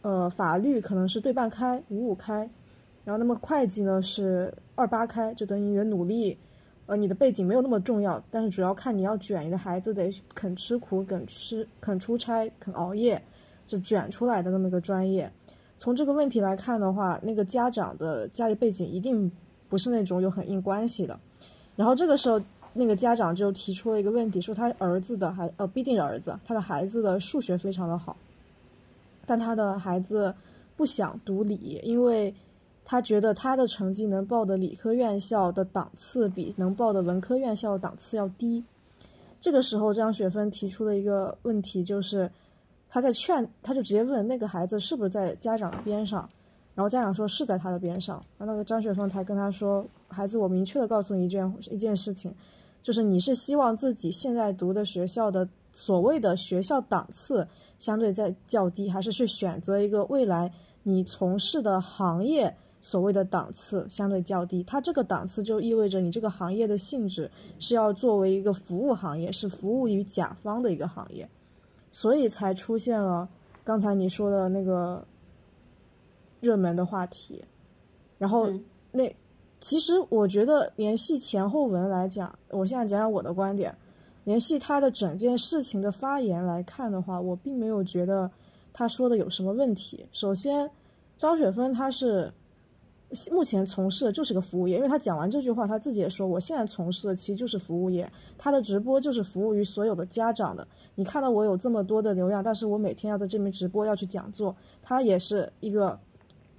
[0.00, 2.48] 呃，法律可能是对半开五五开，
[3.04, 6.36] 然后那么会计呢是二八开，就等于你的努力，
[6.86, 13.22] 呃，你的背景没有那么重要，但是主要看你要卷，你的孩子得肯吃苦，肯吃肯出差，肯熬夜，
[13.66, 15.30] 就卷出来的那么个专业。
[15.76, 19.30] 从这个问题来看的话，那个家长的家里背景一定
[19.68, 21.20] 不是那种有很硬关系的，
[21.76, 22.40] 然后这个时候。
[22.76, 28.16] 那个家长就提出了一个问题，说他儿子的孩呃不一定儿子，他的孩子的数学非常的好，
[29.24, 30.34] 但他的孩子
[30.76, 32.34] 不想读理，因为
[32.84, 38.64] 他觉得他的成绩能报的理科院校的档次比能报的文科院校档次要低。
[39.40, 42.28] 这个时候张雪芬提出了一个问题，就是
[42.88, 46.28] 他在劝，他就直接问那个孩子是不是在家长的边上，
[46.74, 52.34] 然后家长说是在他的边上，然后那个张雪芬才跟他说，孩子，我明确的告诉你一件一件事情。
[52.84, 64.62] 就是你是希望自己现在读的学校的所谓的学校档次相对在较低，还是去选择一个未来你从事的行业所谓的档次相对较低？
[64.64, 71.26] 它这个档次就意味着你这个行业的性质是要作为一个服务行业，是服务于甲方的一个行业，
[71.90, 73.26] 所以才出现了
[73.64, 75.02] 刚才你说的那个
[76.42, 77.42] 热门的话题，
[78.18, 78.52] 然后
[78.92, 79.10] 那。
[79.64, 83.74] 其实我觉得联系前后文来讲，我现在讲讲我的观点。
[84.24, 88.30] 联系他的整件事情的发言来看的话，我并没有觉得
[88.74, 90.04] 他说的有什么问题。
[90.12, 90.70] 首先，
[91.16, 92.30] 张雪芬他是
[93.32, 98.06] 目前从事的就是个服务业，因为他讲完这句话，他自己也说，我现在从事的其实就是服务业。
[98.36, 100.68] 他的直播就是服务于所有的家长的。
[100.94, 105.98] 你看到我有这么多的流量，但是我每天要在这边直播，要去讲座，他也是一个，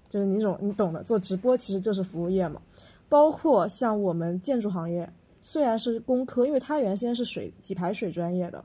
[0.09, 2.59] 就是你种你懂的，做直播其实就是服务业嘛。
[3.07, 5.09] 包括像我们建筑行业，
[5.41, 8.63] 虽然是工科，因为他原先是水给排水专业的，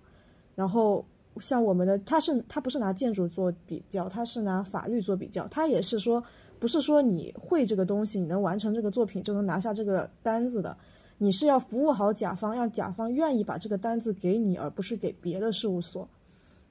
[0.55, 1.05] 然后
[1.41, 6.23] 像我们的他是他不是拿建筑做比较，他是拿法律做比较，他也是说
[6.59, 10.77] 不是说你会这个东西，你能完成这个作品就能拿下这个单子的，
[11.19, 16.09] 你是要服务好甲方，让甲方愿意把这个单子给你，而不是给别的事务所。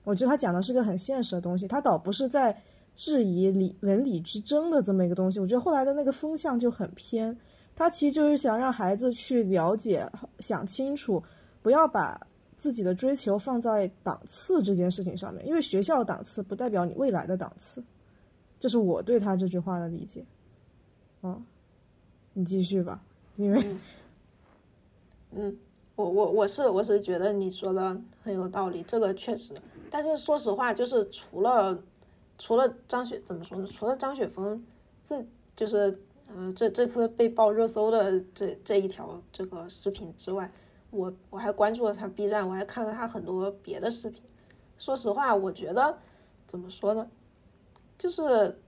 [0.03, 2.59] 我觉得他讲的是个很现实的东西，他倒不是在
[2.95, 5.39] 质疑理文理之争的这么一个东西。
[5.39, 7.37] 我觉得后来的那个风向就很偏。
[7.79, 10.05] 他其实就是想让孩子去了解、
[10.39, 11.23] 想清楚，
[11.61, 12.19] 不要把
[12.57, 17.81] 自己的追求放在档次这件事情上面，因为学校档次不代表你未来的档次，
[18.59, 20.25] 这是我对他这句话的理解。
[21.21, 21.41] 哦，
[22.33, 23.01] 你继续吧，
[23.37, 23.77] 因为，
[25.31, 25.57] 嗯，
[25.95, 29.53] 我我我是我是觉得你说的很有道理，这个确实，
[29.89, 31.81] 但是说实话，就是除了
[32.37, 33.65] 除了张雪怎么说呢？
[33.65, 34.61] 除了张雪峰，
[35.05, 35.25] 这
[35.55, 35.97] 就是。
[36.35, 40.51] 嗯，这这次被爆热搜的这这一条这个视频之外，
[40.91, 44.21] 我我还关注了他 B 站，我还看了他很多别的视频。
[44.77, 45.97] 说实话，我觉得
[46.45, 47.09] 怎么说呢，
[47.97, 48.59] 就是，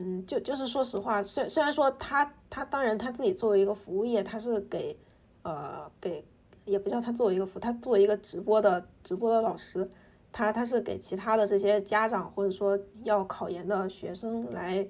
[0.00, 4.98] 嗯，就就是说实话，虽虽然说他他当然他自己作为一个服务业，他是给
[5.42, 6.24] 呃给
[6.64, 9.88] 也不叫他作为一个服，他作为一个直播的直播的老师，
[10.32, 14.86] 他他是给其他的这些家长或者说要考研的学生来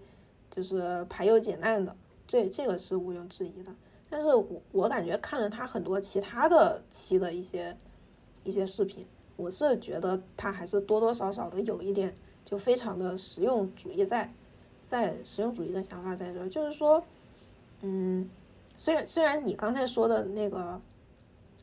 [0.50, 1.94] 就是排忧解难的，
[2.26, 3.72] 这这个是毋庸置疑的。
[4.10, 7.76] 但是我我感觉看了他很多其他的期的一些。
[8.44, 12.14] 一些视频，我是觉得他还是多多少少的有一点，
[12.46, 14.32] 就非常的实用主义在，
[14.86, 17.02] 在实用主义的想法在这，就是说，
[17.82, 18.26] 嗯，
[18.78, 20.80] 虽然虽然你刚才说的那个，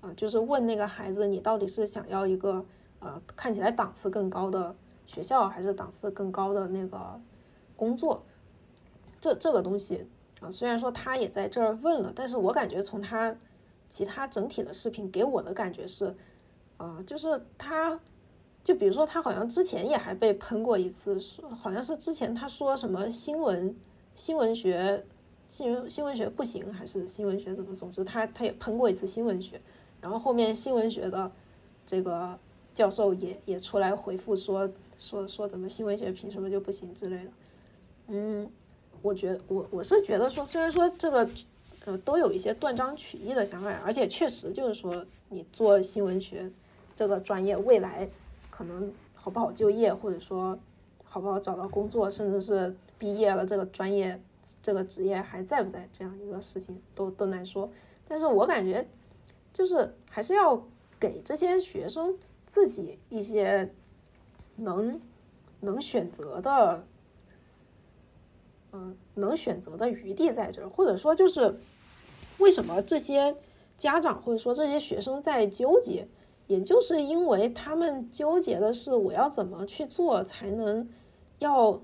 [0.02, 2.64] 呃，就是问那个孩子，你到底是想要一个
[3.00, 4.76] 呃看起来档次更高的
[5.08, 7.20] 学校，还是档次更高的那个
[7.76, 8.22] 工作，
[9.26, 10.06] 这这个东西
[10.40, 13.36] 啊，虽然说他也在这儿问了，但是我感觉从他
[13.90, 16.16] 其他整体的视频给我的感觉是。
[16.78, 17.98] 啊，就是他，
[18.62, 23.74] 就比如说他好像之前也还被喷过一次，说好像是之前他说什么新闻
[24.14, 25.06] 新闻学
[25.48, 27.74] 新闻新闻学不行，还是新闻学怎么？
[27.74, 29.62] 总之他他也喷过一次新闻学，
[30.02, 31.32] 然后后面新闻学的
[31.86, 32.38] 这个
[32.74, 37.32] 教授也也出来回复说说说怎么新闻学凭什么就不行之类的。
[38.08, 38.52] 嗯，
[39.02, 41.28] 我觉得我我是觉得说，虽然说这个。
[41.86, 46.50] 呃，都有一些断章取义的想法，而且确实就是说，你做新闻学
[46.96, 48.10] 这个专业，未来
[48.50, 50.58] 可能好不好就业，或者说
[51.04, 54.20] 好不好找到工作，甚至是毕业了这个专业
[54.64, 57.70] 这个职业还在不在，这样一个事情都都难说。
[58.08, 58.88] 但是我感觉，
[59.54, 60.60] 就是还是要
[61.00, 62.18] 给这些学生
[62.48, 63.72] 自己一些
[64.56, 65.00] 能
[65.60, 66.84] 能选择的，
[68.76, 71.56] 嗯，能选择的余地在这儿，或者说就是。
[72.38, 73.34] 为什么这些
[73.78, 76.06] 家长或者说这些学生在纠结？
[76.48, 80.86] 也就是因为他们纠结的是我要怎么去做才能
[81.40, 81.82] 要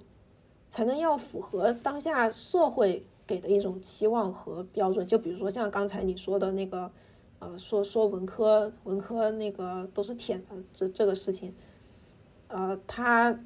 [0.68, 5.08] 才能要符合当下社会给的一种期望和标准。
[5.08, 6.92] 就比如说像刚才你说的那个，
[7.40, 11.56] 呃，说说文科文科那个都是舔的这这个事情，
[12.50, 13.40] 呃，他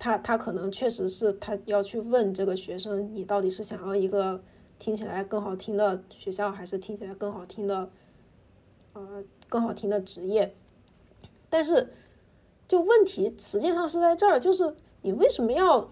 [0.00, 4.42] 他他可能确实是他要去问这个学生，你到底是想要一个。
[4.80, 7.90] 听起来更好听的学校，还是听起来更好听的，
[8.94, 10.54] 呃，更好听的职业。
[11.50, 11.92] 但是，
[12.66, 15.90] 就问题实际上是在这儿，就是你为什么要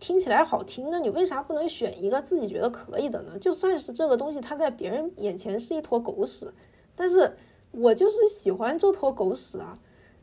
[0.00, 0.98] 听起来好听呢？
[1.00, 3.38] 你为啥不能选一个自己觉得可以的呢？
[3.38, 6.50] 就算是这个东西，它在别人眼前是一坨狗屎，
[6.96, 7.36] 但是
[7.72, 9.78] 我就是喜欢这坨狗屎啊！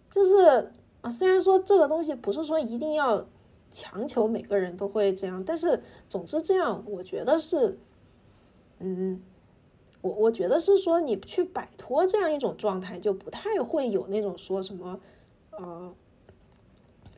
[0.10, 0.72] 就是
[1.02, 3.26] 啊，虽然说这个东西不是说一定要
[3.70, 7.78] 强求每个人都会这样，但是总之这样，我觉得是。
[8.84, 9.22] 嗯，
[10.02, 15.00] 我我觉得是说你去摆脱这样一种状态，就不太会有那种说什么，
[15.52, 15.94] 呃，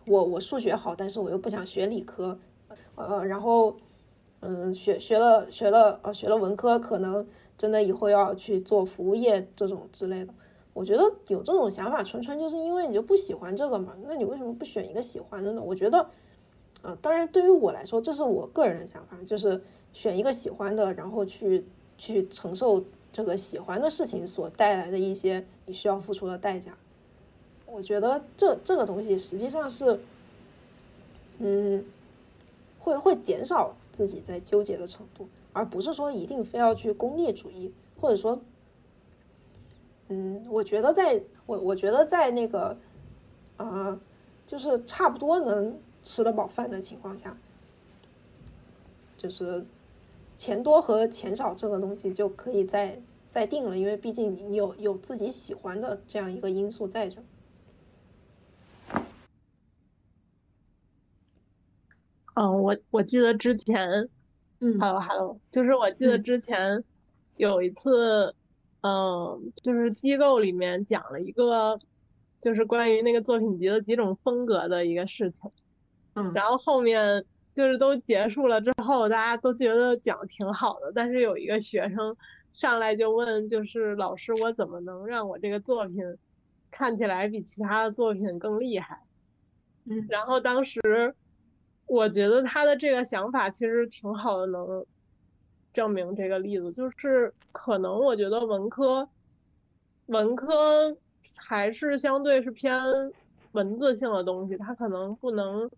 [0.05, 2.38] 我我数学好，但是我又不想学理科，
[2.95, 3.77] 呃，然后
[4.41, 7.25] 嗯，学学了学了呃学了文科，可能
[7.57, 10.34] 真的以后要去做服务业这种之类的。
[10.74, 13.95] 我觉得有这种想法，纯纯就是因为你就不喜欢这个嘛。
[14.07, 15.61] 那你为什么不选一个喜欢的呢？
[15.61, 16.09] 我觉得，
[16.82, 19.61] 呃，当然对于我来说，这是我个人的想法，就是。
[19.95, 21.63] 选一个喜欢的，然后去
[21.99, 26.76] 去承受这个喜欢的事情所带来的一些你需要付出的代价。
[27.67, 29.99] 我觉得这这个东西实际上是，
[31.38, 31.86] 嗯，
[32.80, 37.71] 会会减少自己在纠结的程度，而不是说一定非要去功利主义，
[38.01, 38.41] 或者说，
[40.09, 42.77] 嗯，我觉得在我我觉得在那个，
[43.57, 43.99] 啊，
[44.45, 47.35] 就是差不多能吃得饱饭的情况下，
[49.17, 49.65] 就是。
[50.35, 52.99] 钱多和钱少这个东西就可以再
[53.29, 57.21] 再定了，因为毕竟你有有自己喜欢的这样一个因素在这。
[62.33, 64.09] 嗯，我我记得之前，
[64.59, 66.83] 嗯，hello hello，就是我记得之前
[67.37, 68.35] 有一次，
[68.84, 71.77] 嗯，就是机构里面讲了一个，
[72.39, 75.51] 就是关于那个作品集的几种风格的一个事情，
[76.13, 77.25] 嗯，然后后面。
[77.55, 82.17] 就是都结束了之后，大家都觉得讲挺好的，但是有一个学生
[82.51, 85.97] 上来就问，就是老师，我怎么能让我这个作品
[86.71, 89.03] 看起来比其他的作品更厉害？
[89.86, 90.81] 嗯，然后当时
[91.86, 94.84] 我觉得他的这个想法其实挺好的，能
[95.74, 99.09] 证明这个例子，就是可能我觉得文科
[100.05, 100.95] 文科
[101.38, 102.82] 还是相对是偏
[103.53, 105.69] 文字性的东西，它可能不能。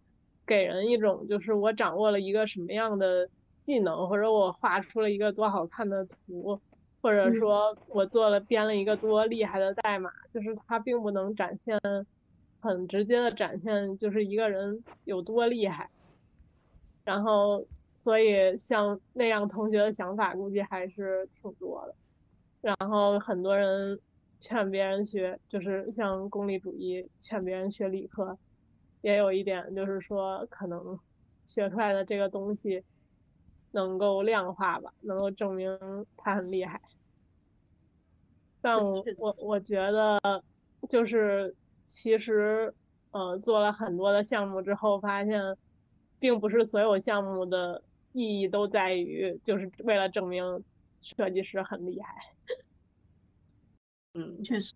[0.48, 3.28] 给人一种就是我掌握了一个什么样的
[3.64, 6.62] 技能，或者我画出了一个多好看的图，
[7.02, 11.80] 或者说我做了编了一个多厉害的代码，就是它并不能展现
[12.60, 15.90] 很直接的展现就是一个人有多厉害。
[17.04, 17.66] 然后，
[18.06, 21.96] 所以像那样同学的想法估计还是挺多的。
[22.62, 24.00] 然后很多人
[24.40, 28.38] 劝别人学，就是像功利主义劝别人学理科，
[29.02, 31.00] 也有一点就是说可能
[31.48, 32.84] 学出来的这个东西。
[33.72, 35.78] 能够量化吧，能够证明
[36.16, 36.82] 他很厉害。
[38.62, 40.18] 但我我我觉得，
[40.90, 41.54] 就是
[41.84, 42.74] 其实，
[43.12, 45.58] 呃，做了很多的项目之后，发现，
[46.20, 47.84] 并不是所有项目的
[48.16, 50.42] 意义都在于，就是为了证明
[51.02, 52.08] 设计师很厉害。
[54.14, 54.74] 嗯，确实。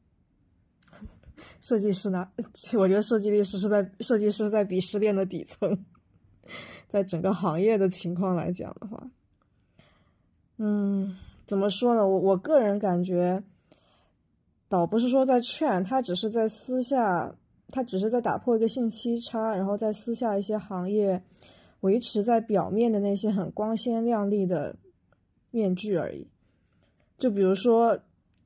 [1.62, 2.30] 设计师呢？
[2.78, 5.86] 我觉得设计师是在设计师在鄙视链的底层。
[6.90, 9.12] 在整个行业的情况来讲的话，
[10.58, 11.16] 嗯，
[11.46, 12.02] 怎么说呢？
[12.06, 13.44] 我我个人感觉，
[14.68, 17.36] 倒不是说在劝他，只是在私下，
[17.68, 21.22] 他只是在打破一个信息差，然后在私下一些行业
[21.82, 24.76] 维持在表面的那些很光鲜亮丽的
[25.52, 26.28] 面具而已。
[27.18, 28.00] 就比如说，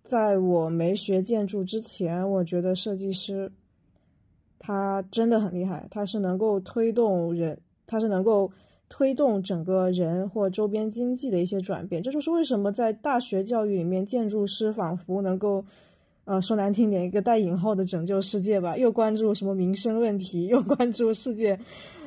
[0.05, 3.51] 在我没学建筑之前，我觉得设计师
[4.59, 7.59] 他真的很厉害，他是能够推动人。
[7.85, 8.49] 他是能够
[8.87, 15.63] 推动整个人或周边经济的一些转变，这就是为什么在大学教育里面，建筑师仿佛能够，
[16.23, 21.59] 呃，说难听点，一个带引号的拯救世界吧，又关注什么民生问题，又关注世界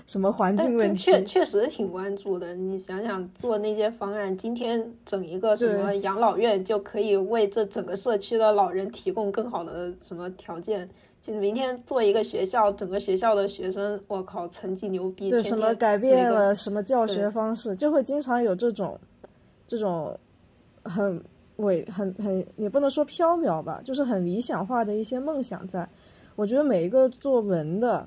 [0.07, 2.55] 什么环境问题，确确实挺关注的。
[2.55, 10.89] 你想想做那些方案，今天整一个什么养老院，就可以为这整个社区的老人提供更好的什么条件。
[11.41, 15.29] 明天做一个学校，整个学校的学生，我靠，成绩牛逼。
[15.29, 18.97] 对，什么改变了什么教学方式，就会经常有这种，
[19.67, 20.17] 这种
[20.85, 21.21] 很
[21.57, 25.67] 伟、很很，也不能说缥缈吧，就是很理想化的一些梦想。
[25.67, 25.89] 在，
[26.37, 28.07] 我觉得每一个做文的，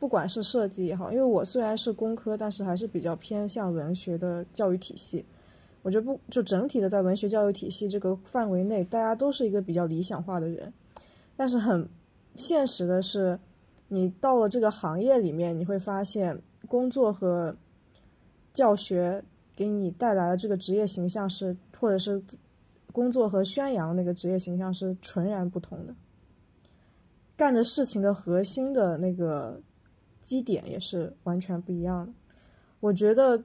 [0.00, 5.24] 不管是设计也好，因为我虽然是工科，但是还是比较偏向文学的教育体系。
[5.82, 10.72] 我觉得不，就整体的在文学教育体系这个范围内，大家都是一个比较理想化的人，
[11.36, 11.88] 但是很。
[12.36, 13.38] 现实的是，
[13.88, 17.54] 你到了这个行业里面，你会发现工作和
[18.54, 19.22] 教学
[19.54, 22.22] 给你带来的这个职业形象是，或者是
[22.92, 25.94] 工作和宣扬那个职业形象是纯然不同的。
[27.36, 29.60] 干的事情的核心的那个
[30.30, 32.12] 基点也是完全不一样的。
[32.78, 33.42] 我觉得，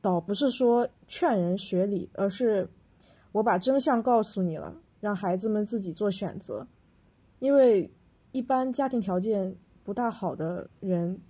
[0.00, 2.68] 倒不是说劝人学理，而是
[3.30, 6.66] 我把真相告诉你了，让孩子们自己做选择。
[7.38, 7.88] 因为
[8.32, 9.54] 一般家庭条件
[9.84, 11.20] 不大好的人，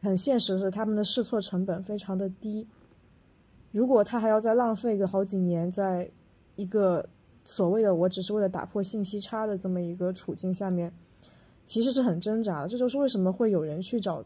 [0.00, 2.66] 很现实是他们的试错成本非常的低。
[3.70, 6.10] 如果他还要再浪费个好几年，在
[6.56, 7.08] 一个
[7.44, 10.92] 所谓的“我只是为了打破信息差”的这么一个处境下面，
[11.64, 12.68] 其实是很挣扎的。
[12.68, 14.24] 这就是为什么会有人去找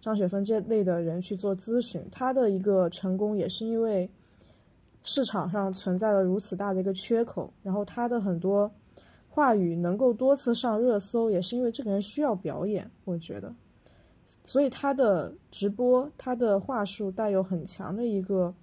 [0.00, 2.04] 张雪峰这类的人去做咨询。
[2.10, 4.08] 他的一个成功也是因为
[5.02, 8.70] 市场上存在了如此大的一个缺口，然后他的很多。
[9.34, 13.50] 话语能够多次上热搜，也是因为这个人需要表演，我觉得，
[14.44, 18.54] 所以他的直播，他的话术带有很强的一个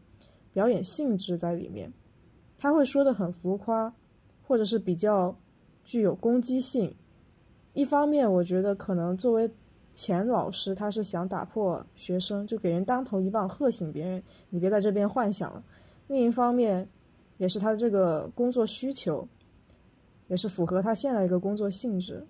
[0.53, 1.91] 表演性质在里面，
[2.55, 3.91] 他会说的很浮夸，
[4.47, 5.35] 或者是比较
[5.83, 6.93] 具有攻击性。
[7.79, 9.49] 一方面，我觉得可能作为
[9.93, 15.63] 前老师，他是想打破学生，就给人当头一棒，喝醒别人，你别在这边幻想了。
[16.07, 16.87] 另一方面，
[17.37, 19.27] 也是他这个工作需求。
[20.27, 22.23] 也是符合他现在一个工作性质，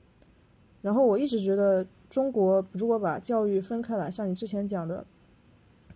[0.82, 5.06] 然后我一直觉得中国如果把教育分开来，像你之前讲的，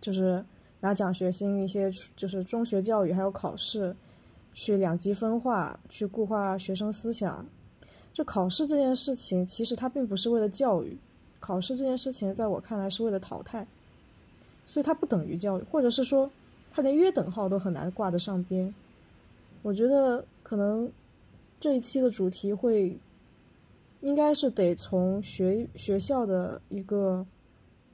[0.02, 0.44] 就是
[0.80, 3.96] 拿奖学金一些，就是中学教育还有考试，
[4.52, 7.42] 去两极分化，去固化学生思想。
[8.14, 10.96] 就考试这件事情，其实它并不是为了教育，
[11.38, 13.66] 考试这件事情在我看来是为了淘汰，
[14.64, 16.30] 所以它不等于教育，或者是说
[16.72, 18.74] 它连约等号都很难挂得上边。
[19.60, 20.90] 我觉得可能。
[21.60, 22.94] 这一期的主题会，
[24.02, 27.24] 应该是得从学学校的一个，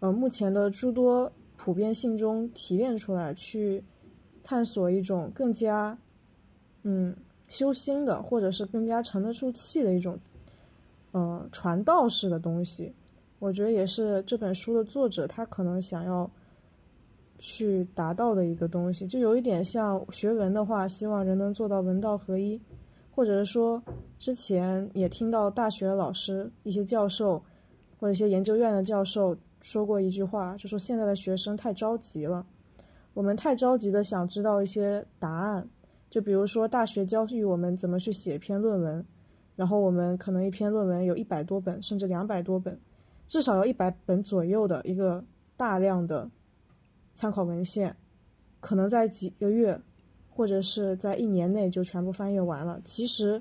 [0.01, 3.81] 呃，目前的诸多普遍性中提炼出来，去
[4.43, 5.97] 探索一种更加，
[6.83, 7.15] 嗯，
[7.51, 10.19] 修心的，或者是更加沉得住气的一种，
[11.13, 12.95] 呃，传道式的东西。
[13.39, 16.31] 我觉得也是这本书的作者他可能想要
[17.39, 22.59] 去达到的一个东西，就有一点像学文的话，希望人能做到文道合一。
[23.13, 23.83] 或者是说，
[24.19, 27.43] 之前也听到大学老师、一些教授
[27.99, 32.47] 或者一些研究院的教授说过一句话，就说现在的学生太着急了，
[33.13, 35.69] 我们太着急的想知道一些答案，
[36.11, 39.07] 就比如说大学教育我们怎么去写一篇论文，
[39.55, 42.79] 然后我们可能一篇论文有一百多本，甚至两百多本，
[43.29, 45.25] 至少要一百本左右的一个
[45.57, 46.29] 大量的
[47.15, 47.95] 参考文献，
[48.59, 49.81] 可能在几个月
[50.29, 52.81] 或者是在一年内就全部翻阅完了。
[52.85, 53.41] 其实，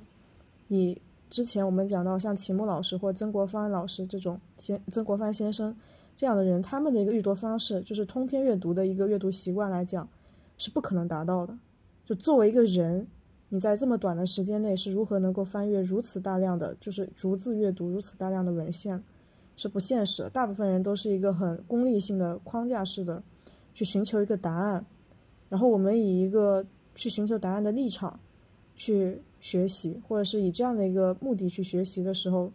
[0.67, 5.76] 你之前我们讲到像秦木老师或曾国藩老师这种先曾国藩先生
[6.15, 10.07] 这样的人，他们的一个阅读方式，就是通篇阅读的一个阅读习惯来讲，
[10.57, 11.57] 是不可能达到的。
[12.10, 13.05] 就作为一个人，
[13.49, 18.99] 你在这么短的时间内是如何能够翻阅如此大量的，就是逐字阅读如此大量的文献，
[19.55, 20.30] 是不现实的。
[20.32, 23.22] 大部分人都是一个很功利性的框架式的
[23.76, 24.84] 去寻求一个答案，
[25.49, 28.20] 然后我们以一个去寻求答案的立场
[28.74, 32.51] 去学习，或者是以这样的一个目的去学习的时候，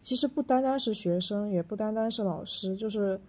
[0.00, 3.20] 其实不单单是学生，也不单单是老师，就是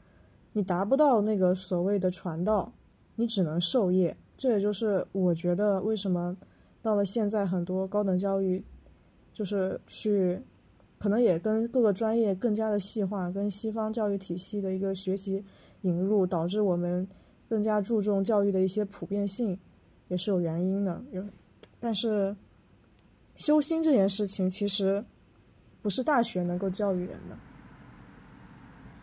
[0.54, 2.74] 你达不到那个所谓的传道，
[3.14, 4.18] 你只能授业。
[4.38, 6.36] 这也就是我觉得为什么
[6.82, 8.64] 到了现在很多高等教育，
[9.34, 10.42] 就是去，
[11.00, 15.44] 可能也跟各个专业更加的细化，跟西方教育体系的一个学习
[15.82, 17.08] 引入，导致我们
[17.48, 19.58] 更加注重教育的一些普遍性，
[20.08, 21.02] 也是有原因的。
[21.12, 21.24] 有，
[21.80, 22.36] 但是
[23.36, 25.04] 修心这件事情其实
[25.82, 27.38] 不是大学能够教育人的。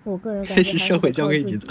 [0.05, 1.67] 我个人感觉是社会教给你的。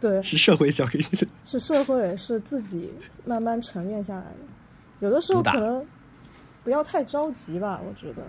[0.00, 2.90] 对，是社会教给你的， 是社会，是自己
[3.26, 4.38] 慢慢沉淀下来的。
[5.00, 5.86] 有的时候可能
[6.64, 8.22] 不要太着急吧，我觉得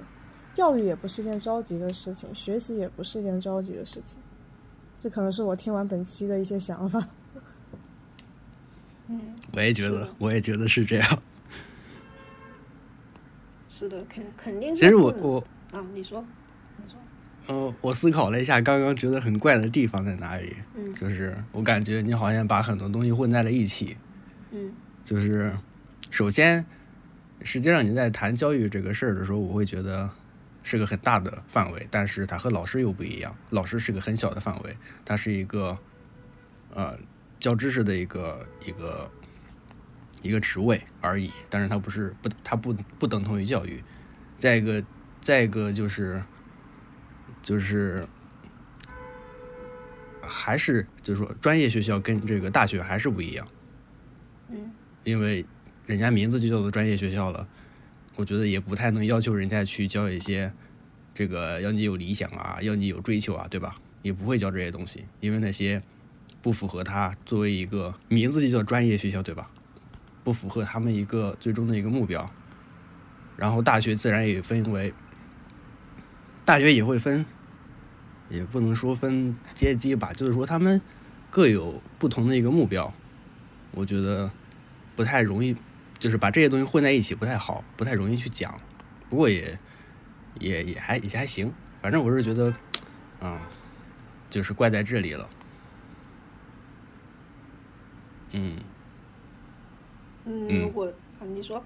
[0.54, 4.18] 教育也不是件着急的事情，学习也不是件着急的事情。
[5.02, 7.08] 这可能是我听完本期的一些想法。
[9.08, 11.20] 嗯，我也觉得，我也觉得是这样。
[13.70, 14.82] 是的，肯肯定是。
[14.82, 15.40] 其实我我
[15.72, 16.24] 啊，你说。
[17.48, 20.56] 呃，我思考了一下，刚刚觉得很怪的地方在哪里？
[20.76, 23.98] 嗯，就是我感觉你好像把很多东西混在了一起。
[24.52, 24.72] 嗯，
[25.04, 25.52] 就是
[26.12, 26.64] 首先，
[27.42, 30.10] 实际上你在谈教育这个事儿的时候，我会觉得
[30.62, 33.36] 是个很大的范围，但是它和老师又不一样。
[33.50, 35.78] 老师是个很小的范围，它是一个
[36.74, 36.98] 呃
[37.40, 39.10] 教知识的一个一个
[40.22, 43.84] 一个职位而已，但是它不是不它不不等同于教育。
[44.38, 44.84] 再一个，
[45.20, 46.22] 再一个就是。
[47.42, 48.08] 就是
[50.22, 53.48] 还是就是说，专业学校跟这个大学还是不一样。
[54.50, 54.62] 嗯，
[55.04, 55.46] 因为
[55.86, 57.48] 人家名字就叫做专业学校了，
[58.16, 60.54] 我觉得也不太能要求人家去教一些
[61.14, 63.76] 这个要你有理想啊，要你有追求啊，对吧？
[64.04, 65.82] 也不会教这些东西，因为那些
[66.42, 69.50] 不符合他作为一个名字就叫专业学校，对吧？
[70.24, 72.30] 不符合他们一个最终的一个目标。
[73.38, 74.94] 然后大学自然也分为。
[76.52, 77.26] 大学也会分，
[78.28, 80.82] 也不能说分阶级吧，就是说他们
[81.30, 82.94] 各有不同的一个目标。
[83.72, 84.30] 我觉得
[84.94, 85.56] 不太容易，
[85.98, 88.60] 就是把这些东西混在一起不太好，不太容易去讲。
[89.10, 89.58] 不过也
[90.42, 92.54] 也也还也还行，反正我是觉得，
[93.22, 93.40] 嗯，
[94.30, 95.30] 就是怪在这里了。
[98.34, 98.58] 嗯。
[100.26, 100.86] 嗯，我
[101.18, 101.64] 啊，你说。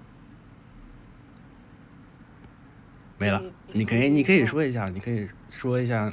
[3.18, 3.42] 没了，
[3.72, 6.12] 你可以，你可以说一下，你可以说一下，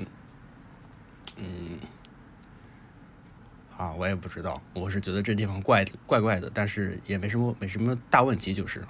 [1.38, 1.78] 嗯，
[3.78, 8.82] 啊，我也不知道，我是觉得这地方怪怪怪的，但是也没什么没什么大问题，就是。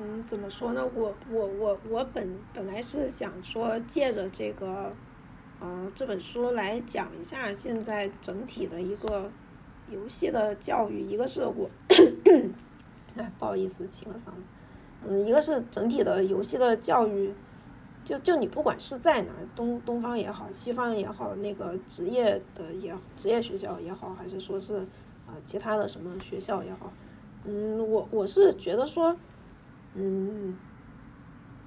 [0.00, 0.84] 嗯，怎么说呢？
[0.94, 4.92] 我我我我本本来是想说借着这个，
[5.60, 9.30] 嗯，这本书来讲一下现在整体的一个
[9.90, 11.70] 游戏的教育，一个是我，
[13.16, 14.53] 哎，不好意思，清了嗓子。
[15.06, 17.32] 嗯，一个是整体的游戏的教育，
[18.04, 24.76] 就就你不管是在哪，东东方也好，西方也好，那个职业的也职业学校也好，还是说是
[25.26, 26.92] 啊其他的什么学校也好，
[27.44, 29.16] 嗯，我我是觉得说，
[29.94, 30.56] 嗯，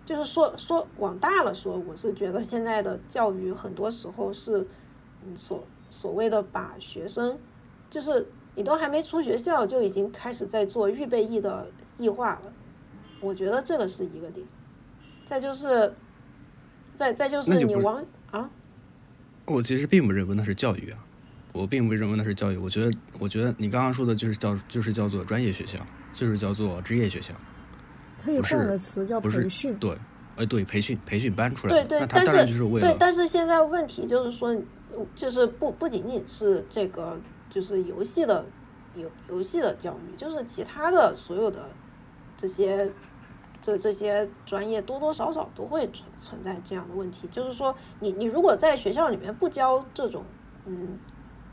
[0.05, 4.65] 就是说说往大了说，我是觉得现在的教育很多时候是，
[5.25, 7.37] 嗯所所谓的把学生，
[7.89, 11.67] 就是你都还没出学校就已经开始在做预备役的
[11.97, 12.53] 异化了。
[13.19, 14.45] 我觉得这个是一个点，
[15.25, 15.93] 再就是，
[16.95, 18.49] 再再就是你往啊，
[19.45, 20.99] 我其实并不认为那是教育啊，
[21.53, 22.57] 我并不认为那是教育。
[22.57, 25.79] 我觉得，我觉得你刚刚说的就是叫就是叫做专业学校，
[26.13, 27.33] 就是叫做职业学校，
[28.23, 29.75] 它有换个词叫培训。
[29.77, 29.97] 对，
[30.35, 32.45] 哎，对，培训培训班出来，对对，但是
[32.79, 34.55] 对，但是现在问题就是说，
[35.15, 38.45] 就是不不仅仅是这个，就是游戏的
[38.95, 41.69] 游游戏的教育，就是其他的所有的
[42.35, 42.91] 这些。
[43.61, 50.23] 这这些专业多多少少都会存存在这样的问题，就是说，你你如果在学校里面不教这种，
[50.65, 50.97] 嗯，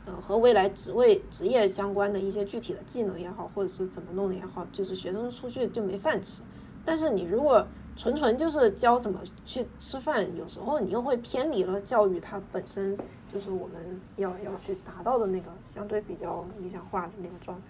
[0.05, 6.43] 呃和未来职位职业相关的一些具体的技能也好，或者是怎么弄的也好，就是学生出去就没饭吃。
[6.83, 12.95] 但是你如果纯纯就是教怎么去吃饭，有时候你又会偏离了教育它本身
[13.27, 17.63] 就是我们要要去达到的那个相对比较理想化的那个状态。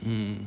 [0.00, 0.46] 嗯，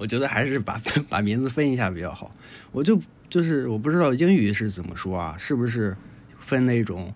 [0.00, 0.80] 我觉得还是把
[1.10, 2.34] 把名字分一下比较好。
[2.72, 2.98] 我就
[3.28, 5.94] 就是我不知道英语是怎么说啊，是不是
[6.38, 7.14] 分那种，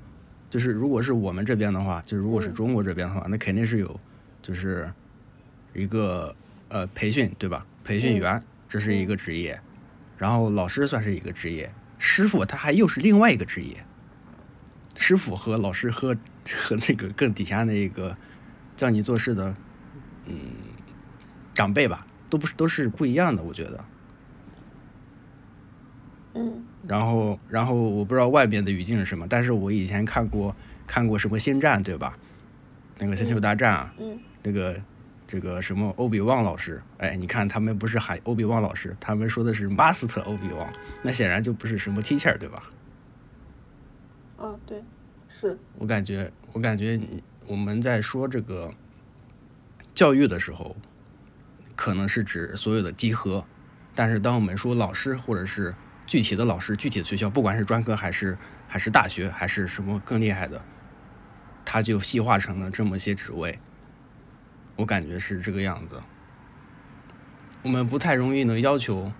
[0.50, 3.98] 就是如果是我们这边的话，就如果是中国这边的话，那肯定是有，
[4.42, 4.92] 就是
[5.72, 6.36] 一个
[6.68, 7.64] 呃培训对吧？
[7.82, 9.58] 培训员这是一个职业，
[10.18, 13.82] 然后老师算是一个职业，师傅他还又是另外一个职业。
[14.94, 16.14] 师傅和老师和
[16.68, 18.14] 和那个更底下那个
[18.76, 19.54] 教你做事的，
[20.26, 20.36] 嗯。
[21.54, 22.04] 长辈吧，
[22.34, 23.84] 都不是都是不一样的，我觉得。
[26.34, 26.64] 嗯。
[26.84, 30.54] 然后，然后我不知道外面的语境是什么，但是我以前看过
[30.84, 32.18] 看过什么星战，对吧？
[32.98, 34.18] 那个星球大战啊，嗯。
[34.42, 34.82] 那个
[35.28, 40.68] 这个什么欧比旺老师，哎，你看他们不是喊欧比旺老师，他们说的是 Master 欧比旺，
[41.02, 42.64] 那显然就不是什么 Teacher，对吧？
[44.38, 44.82] 哦，对，
[45.28, 45.56] 是。
[45.78, 47.00] 我感觉，我感觉
[47.46, 48.74] 我们在说这个
[49.94, 50.74] 教育的时候。
[51.76, 53.44] 可能是指所有的集合，
[53.94, 55.74] 但是当我们说老师或者是
[56.06, 60.62] 具体的老师、具体的学校，不管是专科还是还是大学还是什么更厉害的，
[61.64, 63.58] 它就细化成了这么些职位。
[64.76, 66.02] 我感觉是这个样子。
[67.62, 69.12] 我们不太容易能要求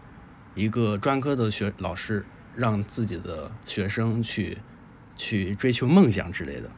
[0.55, 2.25] 一个专科的学老师
[2.55, 4.59] 让自己的学生去
[5.17, 6.71] 去追求梦想之类的，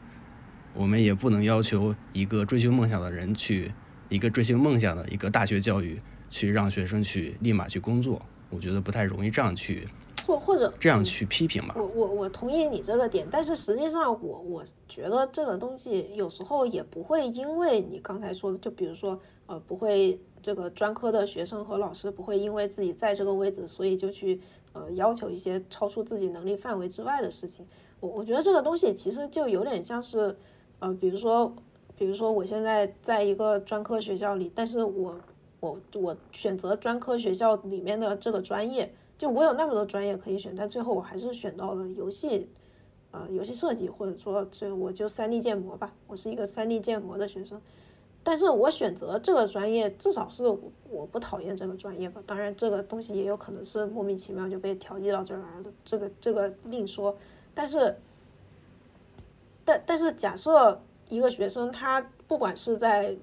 [0.73, 3.73] 我们也不能要求一个追求梦想的人去。
[4.09, 5.99] 一个追求梦想的一个大学教育，
[6.29, 9.87] 去让学生去立马去工作，我觉得不太容易这样去，
[10.25, 11.75] 或或者这样去批评吧。
[11.77, 24.39] 我我我同意你这个点，但是实际上我我觉得这个东西有时候也不会因为你刚才说的，就比如说呃不会这个专科的学生和老师不会因为自己在这个位置，所以就去
[24.73, 27.65] 呃要求一些超出自己能力范围之外的事情。
[27.99, 30.37] 我我觉得这个东西其实就有点像是
[30.79, 31.53] 呃比如说。
[31.97, 35.15] 比如说，我现在在一个专科学校里，但是我
[35.59, 42.47] 我我选择专科学校里面的这个专业，就我有那么多专业可以选，但最后我还是选到了游戏，
[43.09, 47.59] 呃，游戏设计，或者说这我就三 D 建模吧，我是一个三 D 建模的学生，
[48.23, 50.43] 但是我选择这个专业，至少是
[50.89, 57.17] 我不讨厌这个专业吧，当然这个东西也有可能是莫名其妙就被调剂到这儿来了，这个这个另说，
[57.55, 57.97] 但是，
[59.65, 60.79] 但但是假设。
[61.09, 63.15] 一个学生，他不管是在，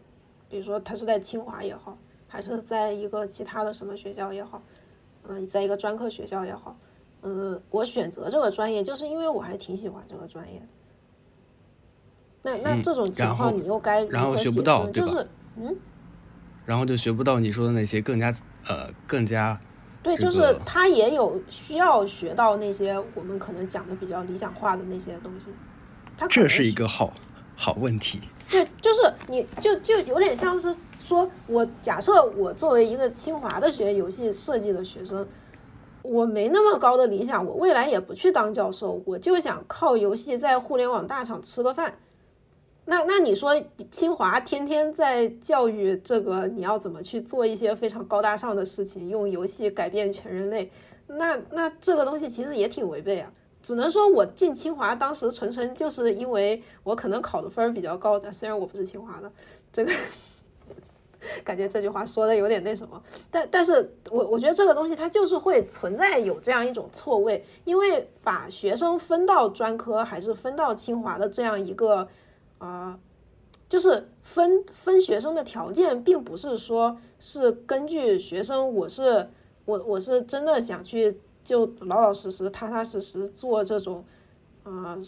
[0.49, 4.63] 比如说他是在清华也好，还是在一个其他的什么学校也好，
[5.29, 6.77] 嗯，在一个专科学校也好，
[7.23, 10.67] 嗯，我选择这个专业就是因为我还挺喜欢这个专业的。
[12.43, 15.27] 那那这种情况你又该然后学不到，就是
[15.57, 15.77] 嗯，
[16.65, 18.35] 然后就学不到你说的那些更加
[18.67, 19.59] 呃更加
[20.03, 25.47] 对，就是他也有需要学到那些我们可能讲的比较理想化的那些东西。
[26.17, 27.13] 他这是一个好。
[27.57, 35.27] 好问题，对，就是你就就有点像是说，我假设我作为一个清华的学游戏设计的学生，
[36.03, 41.97] 我没那么高的理想，我未来也不去当教授，我就想靠游戏在互联网大厂吃个饭。
[42.87, 43.55] 那那你说
[43.91, 50.71] 清华天天在教育这个，你要怎么去做一些非常高大上的事情，用游戏改变全人类？
[51.07, 53.33] 那那这个东西其实也挺违背啊。
[53.65, 59.33] 只能说我进清华当时纯纯就是因为我可能考的分比较高的，虽然我不是清华的，
[59.73, 59.91] 这个
[61.43, 72.07] 感觉这句话说的有点那什么，但但是我我觉得这个东西它就是会存在有这样一种错位，因为把学生分到专科还是分到清华的这样一个
[72.59, 72.99] 啊，
[73.67, 79.31] 就是分分学生的条件，并不是说是根据学生，我是
[79.65, 81.19] 我我是真的想去。
[81.45, 84.03] 就老老实实、踏踏实实做这种，
[84.63, 84.99] 啊，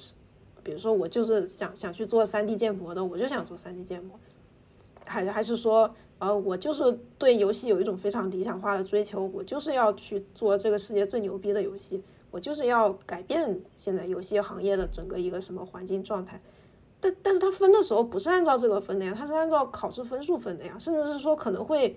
[0.62, 4.18] 比如说我就是想想去做三 D 建模的，我就想做三 D 建模，
[5.07, 16.41] 还还是说，呃，我就是对游戏有一种非常理想化的追求，我就是要去做这个世界最牛逼的游戏，我就是要改变现在游戏行业的整个一个什么环境状态。
[17.01, 21.97] 但但是他分的时候不是按照这个分的呀，他是按照考试分数分的呀，甚至是说可能会。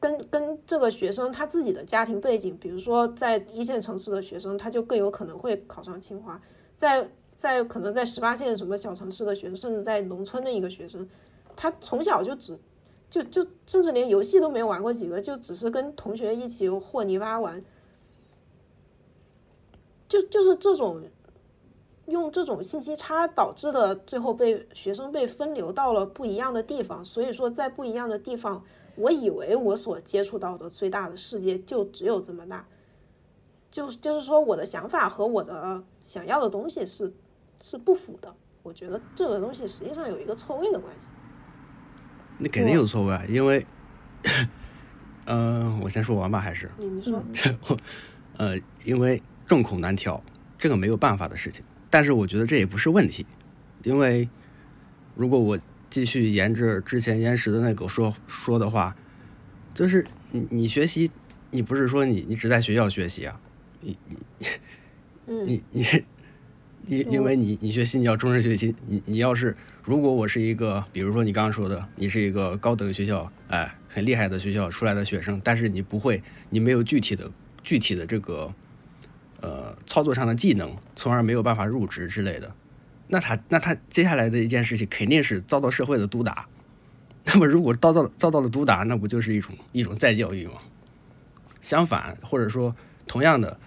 [0.00, 6.40] 跟跟这个学生他自己的家庭背景，比如说在一线城市的学生，他就更有可能会考上清华；
[6.76, 11.08] 在在可能在十八线什么小城市的学生，甚至在农村的一个学生，
[11.56, 12.58] 他从小就只
[13.10, 17.64] 就就甚至连游戏都没有玩过几个，就只是跟同学一起和泥巴玩，
[20.08, 21.02] 就就是这种
[22.06, 27.04] 用这种信息差导致的，最后被学生被分流到了不一样的地方。
[27.04, 28.64] 所以说，在不一样的地方，
[28.98, 32.66] 我以为我所接触到的最大的世界就只有这么大。
[33.70, 37.12] 就就是说，我的想法和我的想要的东西是
[37.60, 38.34] 是不符的。
[38.62, 41.12] 我觉得这个东西实际上有一个错位的关系。
[42.38, 43.64] 那肯定有错位啊，因为，
[45.26, 47.22] 嗯，我先说完吧，还是你说，
[48.38, 50.22] 呃，因为众口难调，
[50.56, 51.64] 这个没有办法的事情。
[51.90, 53.26] 但是我觉得这也不是问题，
[53.82, 54.28] 因为
[55.14, 55.58] 如果我
[55.90, 58.96] 继续沿着之前延时的那个说说的话，
[59.74, 61.10] 就是你你学习，
[61.50, 63.40] 你不是说你你只在学校学习啊，
[63.80, 64.18] 你你
[65.26, 65.84] 你你
[66.86, 77.30] 因因为你你学习你要终身学习，你你要是如果我是一个，比如说你刚刚说的，你是一个高等学校哎很厉害的学校出来的学生，但是你不会，你没有具体的
[77.62, 78.54] 具体的这个。
[79.40, 82.52] 呃，操作上的技能，从而没有办法入职之类的，
[83.08, 86.46] 那他那他接下来的一件事情肯定是遭到社会的毒打。
[87.26, 90.54] 那么如果遭到遭到了毒打，那不就是一种一种再教育吗？
[91.60, 92.74] 相反，或者说
[93.06, 93.58] 同样的，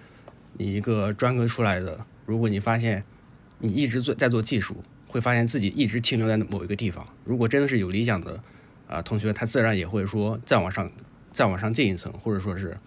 [0.53, 3.03] 你一个专科出来的，如果你发现
[3.59, 7.07] 你一直做在做技术，会发现自己一直停留在某一个地方。
[7.23, 8.41] 如果真的是有理想的
[8.87, 10.91] 啊同学，他自然也会说再往上
[11.31, 12.77] 再往上进一层，或者说是。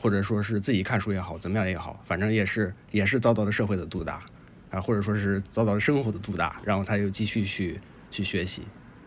[0.00, 4.20] 或者说是自己看书也好，怎么样也好，反正也是也是遭到了社会的毒打，
[4.70, 8.62] 啊，或者说是遭到了生活的毒打，然后他又继续去去学习。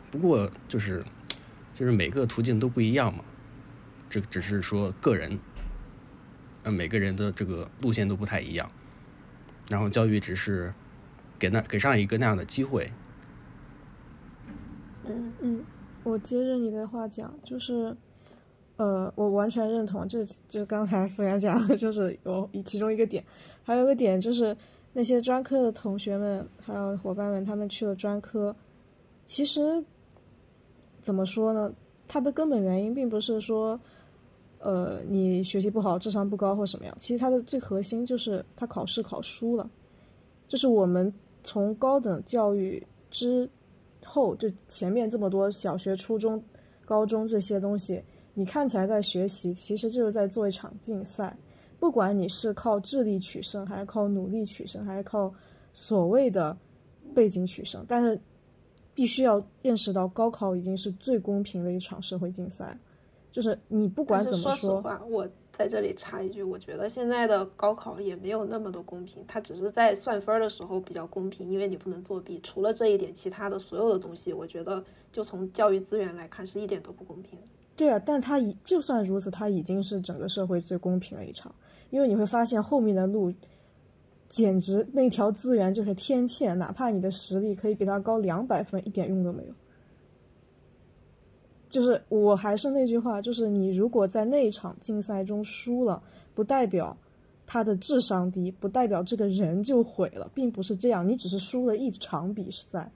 [0.10, 1.04] 不过就是
[1.74, 3.24] 就是每个途径都不一样嘛，
[4.10, 5.40] 这只是说个人，
[6.64, 8.72] 呃，每个人的这个路线都不太一样，
[9.70, 10.74] 然后教育只是
[11.38, 12.92] 给那给上一个那样的机会。
[15.06, 15.64] 嗯嗯，
[16.04, 17.96] 我接着你的话讲，就是。
[18.78, 23.24] 呃，我完全认同，就就刚才思源讲的，就是有其中一个点，
[23.64, 24.58] 还有一个点就是
[24.94, 28.56] 那些专科的同学们还有伙伴们，他们去了专科，
[29.26, 29.84] 其实
[31.02, 31.74] 怎么说呢？
[32.08, 33.80] 它的根本原因并不是说，
[34.60, 39.70] 呃，你学习不好，智商不高或什么样，其实它的最核心就是他考试考输了，
[40.48, 41.14] 就是我们
[41.44, 43.50] 从高等教育之
[44.04, 46.44] 后，就前面这么多小学、初中、
[46.84, 48.04] 高中这些东西。
[48.34, 51.36] 你看起来在学习，其实就是在做一场竞赛。
[51.82, 55.34] 不管你是靠智力取胜，还是靠努力取胜，还是靠
[55.74, 56.56] 所谓的
[57.16, 58.22] 背景取胜，但是
[58.94, 62.78] 必须要认识到，高考已经是最公平的一场社会竞赛。
[63.32, 72.40] 就是你不管怎么说，说实话，我在这里插一句，我觉得现在的高考也没有那么的公平，它只是在算分的时候比较公平，因为你不能作弊。
[72.44, 77.40] 除了这一点，其他的所有的东西，我觉得就从教育资源来看，是一点都不公平。
[77.76, 81.56] 对啊，但它已就算如此，它已经是整个社会最公平的一场，
[81.92, 83.32] 因为你会发现后面的路，
[84.28, 89.54] 简直那条资源就是天堑，哪怕你的实力可以比他高两百分，一点用都没有。
[91.70, 96.02] 就是我还是那句话，就是你如果在那一场竞赛中输了，
[96.34, 96.98] 不代表
[97.46, 102.92] 他的智商低，不代表这个人就毁了，并不是这样，你只是输了一场比赛。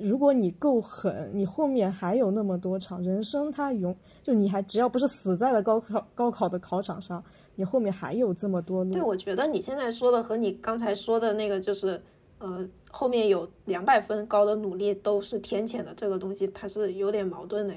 [0.00, 7.22] 如果你够狠，你后面还有那么多场人生，他永就你还只要不是死在了高考高考的考场上，
[7.56, 8.92] 你后面还有这么多路。
[8.92, 12.00] 对，我觉得你现在说的和你刚才说的那个就是，
[12.38, 17.74] 呃，后面有两百分高的努力都是天谴的这个东西，它是有点矛盾的。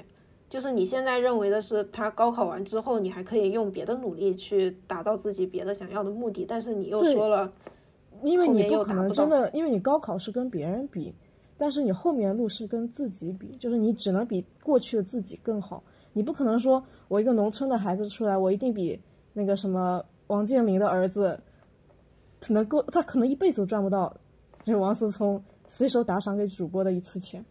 [0.48, 7.50] 就是你现在认为的是，他高考完之后，你还可以用别的努力去达到自己别的想要的目的，但是你又说了，
[8.22, 11.14] 因为你不可能真的，因为你高考是跟别人比。
[11.62, 15.80] 但是你后面的路是跟自己比，就是你只能比过去的自己更好。
[16.12, 19.00] 你不可能说，我一个农村的孩子出来，我一定比
[19.32, 21.38] 那个什么王健林的儿子，
[22.40, 24.12] 可能够他可能一辈子都赚不到，
[24.64, 27.44] 就王思聪随手打赏给主播的一次钱。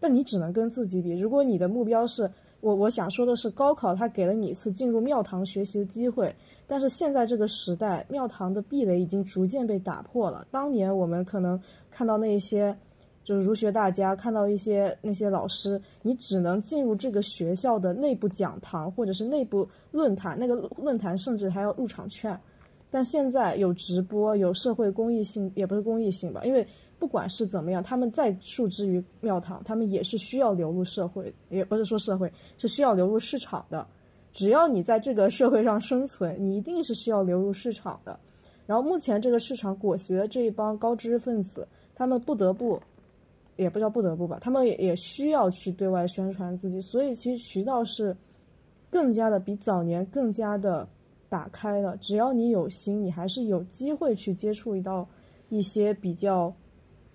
[0.00, 1.16] 但你只能跟自己比。
[1.16, 2.28] 如果你的目标是
[2.60, 6.34] 我，我想说的是，高考它给了你一次进入庙堂学习的机会，
[6.66, 10.44] 但是现在这个时代，庙堂的壁垒已经逐渐被打破了。
[10.50, 11.56] 当年我们可能
[11.88, 12.76] 看到那些。
[13.24, 22.38] 就是儒学大家看到一些那些老师，你只能进入这个学校的内部讲堂或者是内部论坛，那个论坛甚至还要入场券。
[22.90, 26.44] 但现在有直播，有社会公益性，也不是公益性吧？
[26.44, 26.64] 因为
[26.96, 33.84] 不管是怎么样，他们再束之于庙堂，他们也是需要流入社会，也不是说社会是需要流入市场的。
[34.32, 38.16] 只要你在这个社会上生存，你一定是需要流入市场的。
[38.66, 42.80] 然后目前这个市场裹挟的这一帮高知识分子，他们不得不。
[43.56, 48.16] 也不叫不得不吧，他们也也需要去对外宣传自己，所以其实渠道是
[48.90, 50.88] 更加的比早年更加的
[51.28, 51.96] 打开了。
[51.98, 55.08] 只要你有心，你还是有机会去接触到
[55.48, 56.52] 一一些比较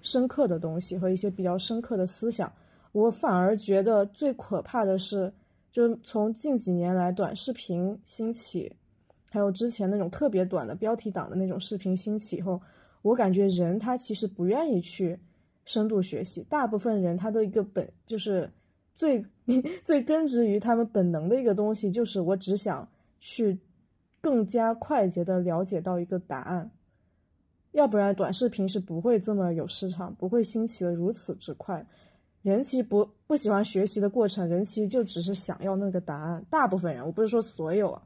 [0.02, 2.52] 深刻的东西和一些比较深刻的思想。
[2.94, 5.32] 我反而觉得最可怕的是，
[5.72, 8.72] 就是从近几年来短视频兴起，
[9.30, 12.62] 还有之前那种特别短的标题党的那种视频兴起以后，
[13.02, 15.20] 我感觉人他其实不愿意去
[15.70, 16.44] 深度学习。
[16.50, 18.52] 大部分人他的一个本就是
[18.96, 19.24] 最
[19.84, 22.90] 最根植于他们本能的一个东西，就是我只想
[23.20, 23.60] 去
[24.20, 26.72] 更加快捷的了解到一个答案。
[27.74, 31.86] 要不然短视频是不会这么有市场，不会兴起的如此之快。
[32.42, 36.44] 人其实不不喜欢学习的过程，人其实就只是想要那个答案。
[36.50, 38.02] 大部分人，我不是说所有啊，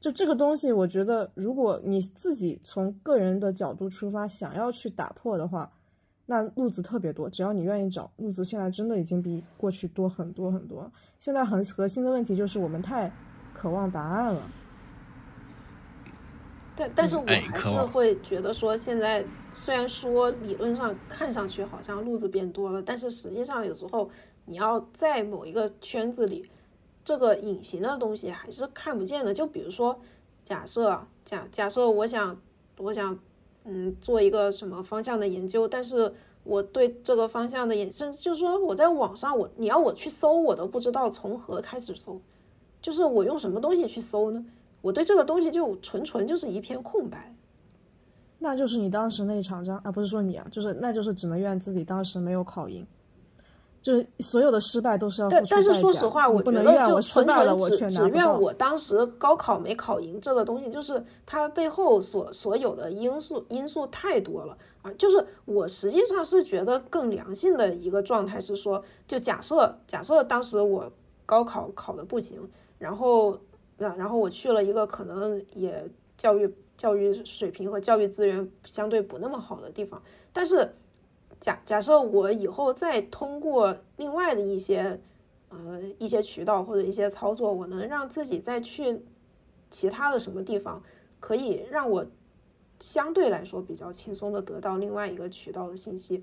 [0.00, 5.70] 就这个东西，我觉得如果你自己从个人的角度出发，想要去打破的话，
[6.32, 10.90] 那路子特别多，只要你愿意找，路子现在真的已经比过去多很多很多。
[11.18, 13.12] 现在很核心的问题就是我们太
[13.52, 14.42] 渴望答案了。
[16.74, 19.22] 但但是我哎还是会觉得说，现在
[19.52, 24.08] 虽然说理论上看上去好像路子变多了，但是实际上有时候
[24.46, 26.48] 你要在某一个圈子里，
[27.04, 29.34] 这个隐形的东西还是看不见的。
[29.34, 30.00] 就比如说，
[30.44, 32.40] 假设啊假假设我想
[32.78, 33.18] 我想
[33.64, 36.12] 嗯做一个什么方向的研究，但是
[36.44, 42.20] 我对这个方向的研，甚至就是说我在网上我你要我去搜，我都不知道从何开始搜，
[42.80, 44.44] 就是我用什么东西去搜呢？
[44.80, 47.34] 我对这个东西就纯纯就是一片空白。
[48.40, 52.84] 那就是你当时那一场仗啊，不是说你啊，就是那就是只能怨自己当时没有考赢，
[53.82, 58.40] 就是所有的失败都是要付但但是说实话，我觉得就纯纯我只只怨。
[58.40, 64.92] 我当时高考没考赢这个东西，就是它背后所所有的因素因素太多了啊。
[64.96, 70.90] 就是我实际上是觉得更良性的一个状态是说，就假设假设当时我
[71.26, 73.36] 高考考的不行，然后
[73.76, 75.84] 然然后我去了一个可能也
[76.16, 80.00] 教育教育水平和教育资源相对不那么好的地方，
[80.32, 80.72] 但是
[81.42, 85.00] 假假设我以后再通过另外的一些
[85.48, 89.04] 呃一些渠道或者一些操作，我能让自己再去
[89.68, 90.80] 其他的什么地方，
[91.18, 92.06] 可以让我
[92.78, 96.22] 相对来说比较轻松的得到另外一个渠道的信息，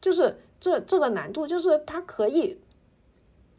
[0.00, 2.60] 就是这这个难度就是它可以，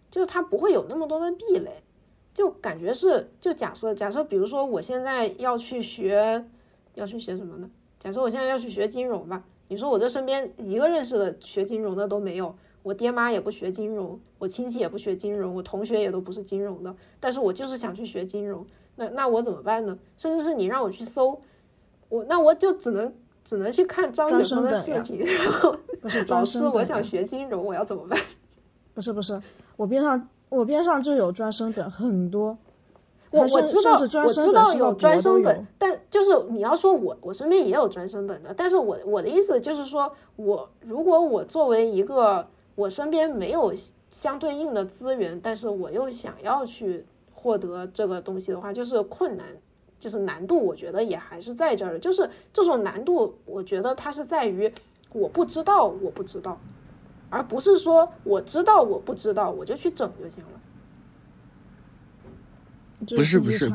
[0.09, 1.83] 就是它不会有那么多的壁垒。
[2.31, 6.45] 就感觉是，就假设假设，比如说我现在要去学，
[6.93, 7.69] 要去学什么呢？
[7.99, 12.53] 假设我现在要去学金融吧，你说我这身边一个认识的学金融的都没有，
[12.83, 18.65] 我爹妈也不学金融，我亲戚也不学金融，我同学也都不是金融的，但是我就是想去学金融，
[18.95, 19.97] 那那我怎么办呢？
[20.17, 21.39] 甚至是你让我去搜，
[22.09, 23.13] 我那我就只能
[23.43, 25.75] 只能去看张专雪峰的视频，然后
[26.27, 28.19] 老师我想学金融，我要怎么办？
[28.95, 29.39] 不是不是，
[29.77, 32.57] 我边上我边上就有专升本很多，
[33.31, 43.71] 我我知道，我知道有专升本，但就是你要说我我身边也有专升本的，但是我我的意思就是说，我如果我作为一个我身边没有
[44.09, 49.45] 相对应的资源，但是我又想要去获得这个东西的话，就是困难，
[49.99, 54.73] 就是难度，我觉得也还是在这儿的，就是这种难度，我觉得它是在于
[55.13, 56.57] 我不知道，我不知道，
[57.29, 60.59] 而不是说我知道我不知道，我就去整就行了。
[63.05, 63.71] 就不是不是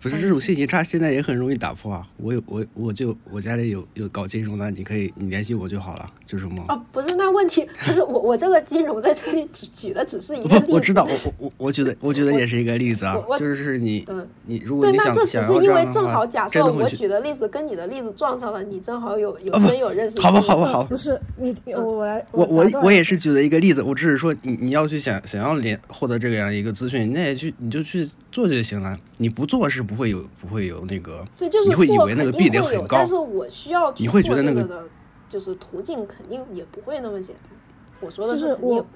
[0.00, 2.06] 不是这种信息差，现在也很容易打破啊。
[2.16, 6.64] 我有我我就我家里有有搞金融的，你可以你联系我就好了，就是什么。
[6.68, 10.66] 哦，不是，那问题不是我， 我这个金融在这里举举的只是一个例子。
[10.66, 20.20] 不，我知道，我我我我觉得我觉得也是一个例子啊就是你嗯你如果对，你想那这只是因为正好假设我举的例子跟你的例子撞上了，你正好有有真有认识。
[20.20, 34.88] 好吧好吧好不是你我我来我我我也是举了一个例子，我只是说你你要去想想要连获得这个样一个资讯，那也去你就去做就行了，你不做是不会有不会有那个，对，就是你会以做为那个壁垒很高但是我需要去你会觉得那个
[35.28, 37.52] 就是途径肯定也不会那么简单。
[38.00, 38.86] 我说的就是我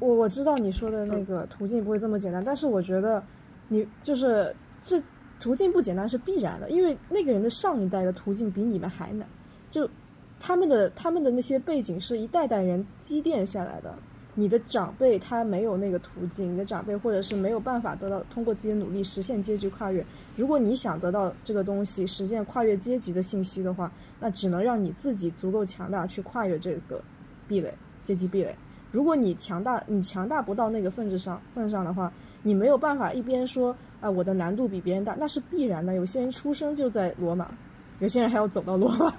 [0.00, 3.22] 我我知道你说的那个途径不会这么简单，但是我觉得
[3.68, 4.54] 你就是
[4.84, 5.02] 这
[5.40, 9.26] 途径不简单是必然的，因为那个人的上一代的途径比你们还难，
[9.68, 9.88] 就
[10.38, 13.92] 他们的他们的那些背景是一代代人积淀下来的。
[14.34, 20.04] 你的长辈他没有那个途径，你的长辈或者是没有办法得到通过自己的努力实现阶级跨越。
[20.36, 27.02] 如果你想得到这个东西，实现跨越阶级的信息的话，那只能让你自己足够强大去跨越这个
[27.46, 28.56] 壁垒，阶级壁垒。
[28.90, 32.10] 如果你强大，你强大不到那个份子上份上的话，
[32.42, 35.94] 你没有办法一边说啊我的难度比别人大，那是必然的。
[35.94, 37.50] 有些人出生就在罗马，
[37.98, 39.12] 有些人还要走到罗马。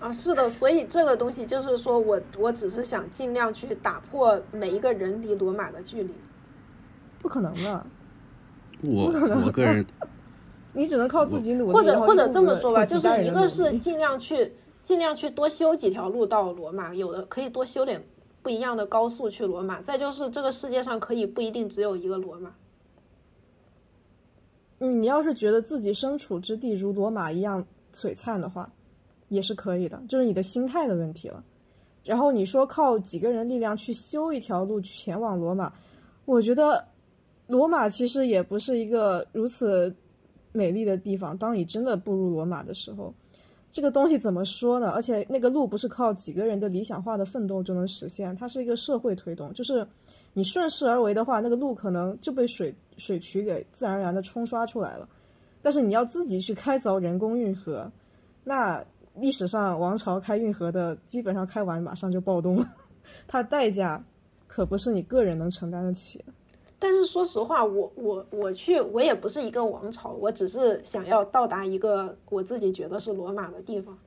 [0.00, 6.14] 啊，是的，所以这个东西就是说我我只是想尽量去打破每一个人离罗马的距离。
[7.20, 7.86] 不可能的，
[8.82, 9.10] 我
[9.44, 9.84] 我个人
[10.72, 14.52] 你只能靠自己努力，或者或者这么说吧，就是一个是尽量去
[14.84, 18.00] 尽量去多修几条路到罗马，有的可以多修点
[18.40, 19.80] 不一样的高速去罗马。
[19.80, 22.54] 再就是这个世界上可以不一定只有一个罗马。
[24.78, 28.70] 嗯，你要是觉得自己身处之地如罗马一样璀璨的话，
[29.28, 31.44] 也是可以的，就是你的心态的问题了。
[32.04, 35.70] 然后你说靠几个人力量去修一条路前往罗马，
[36.24, 36.82] 我觉得
[37.46, 39.94] 罗马其实也不是一个如此
[40.52, 41.36] 美丽的地方。
[41.36, 43.12] 当你真的步入罗马的时候，
[43.70, 44.88] 这个东西怎么说呢？
[44.88, 49.86] 而且那个路不是靠几个人的理想化的奋斗就能实现，它是一个社会推动，就是
[50.32, 55.06] 你顺势而为的话，那个路可能就被水水渠给自然而然的冲刷出来了。
[55.60, 57.92] 但是你要自己去开凿人工运河，
[58.44, 58.82] 那。
[59.20, 62.68] 历史上王朝开运河的，基本上开完马上就暴动了，
[63.26, 64.02] 它代价
[64.46, 66.24] 可不是你个人能承担得起。
[66.78, 73.98] 但是说实话，我我我去，我也不是一个王朝，我只是想要到达一个我自己觉得是罗马的地方。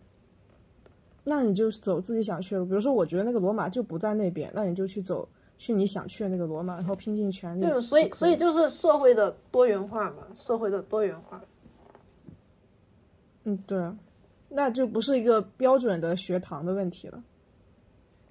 [1.24, 5.28] 那你就走自己想去的，比如说我觉得那个罗马就不在那边，那你就去走
[5.58, 7.66] 去你想去的那个罗马，然后拼尽全力。
[7.66, 11.42] 对，所以所以就是社会的多元化嘛，社会的多元化。
[13.44, 13.78] 嗯，对。
[14.53, 17.23] 那就不是一个标准的学堂的问题了。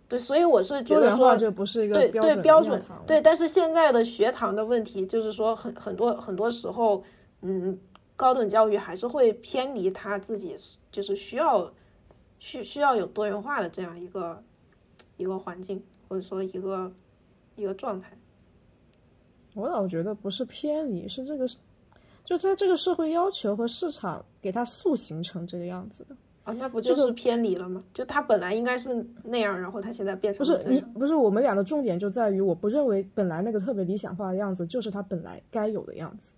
[0.06, 2.82] 对，所以我是觉得说，这不是一个对对标准。
[3.06, 7.02] 对，但是现在的学堂的问题就是说，很很多很多时候，
[7.42, 7.78] 嗯，
[8.16, 10.54] 高等教育还是会偏离他自己，
[10.90, 11.72] 就是需要
[12.38, 14.42] 需需要有多元化的这样一个
[15.16, 16.92] 一个环境，或者说一个
[17.54, 18.10] 一个状态。
[19.54, 21.48] 我老觉得不是偏离，是这个。
[22.30, 27.82] 就在这个社会要求和市场给它塑形成这个样子的啊，那不就是偏离了吗？
[27.92, 36.32] 就他本来应该是那样，然后他现在变成不是你不是我们俩的重点就在于，我不认为本来那个特别理想化的样子就是他本来该有的样子。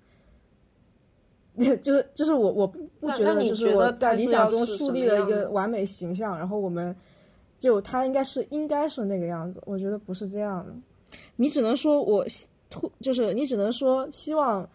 [1.82, 6.96] 就是就是我我不不觉得就是我在理想中树立了一个完美形象，然后我们
[7.58, 10.72] 就他应该是应该是那个样子，我觉得不是这样的。
[11.36, 12.24] 你只能说我
[12.70, 14.66] 突就是你只能说希望。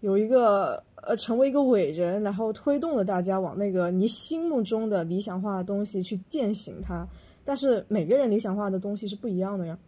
[0.00, 7.06] 有一个呃，成为一个伟人，然后推动了大家往那个你心目中的理想化的东西去践行它。
[7.44, 9.78] 但是每个人理想化的东西是不一样的呀。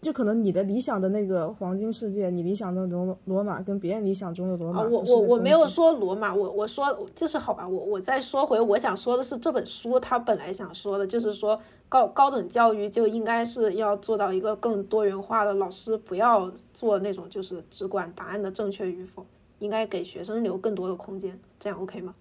[0.00, 19.26] 就可能你的理想的那个黄金世界，你理想的罗罗马，跟别人理想中的罗马，我我我没有说罗马，我我说就是好吧，我我再说回我想说的是这本书，它本来想说的就是说高高等教育就应该是要做到一个更多元化的，老师不要做那种就是只管答案的正确与否，
[19.58, 22.14] 应该给学生留更多的空间，这样 OK 吗？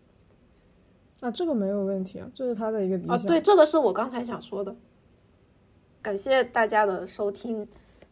[1.22, 3.16] 啊，这个没有问题啊，这是他的一个理想。
[3.16, 4.76] 啊，对，这个是我刚才想说的。
[6.02, 7.68] 感谢大家的收听，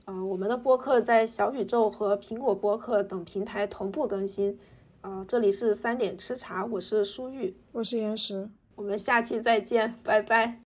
[0.05, 4.59] 啊，我们的播客在小宇宙和苹果播客等平台同步更新，
[5.01, 10.66] 啊，这里是三点吃茶，我是舒玉，我是岩石，我们下期再见，拜拜。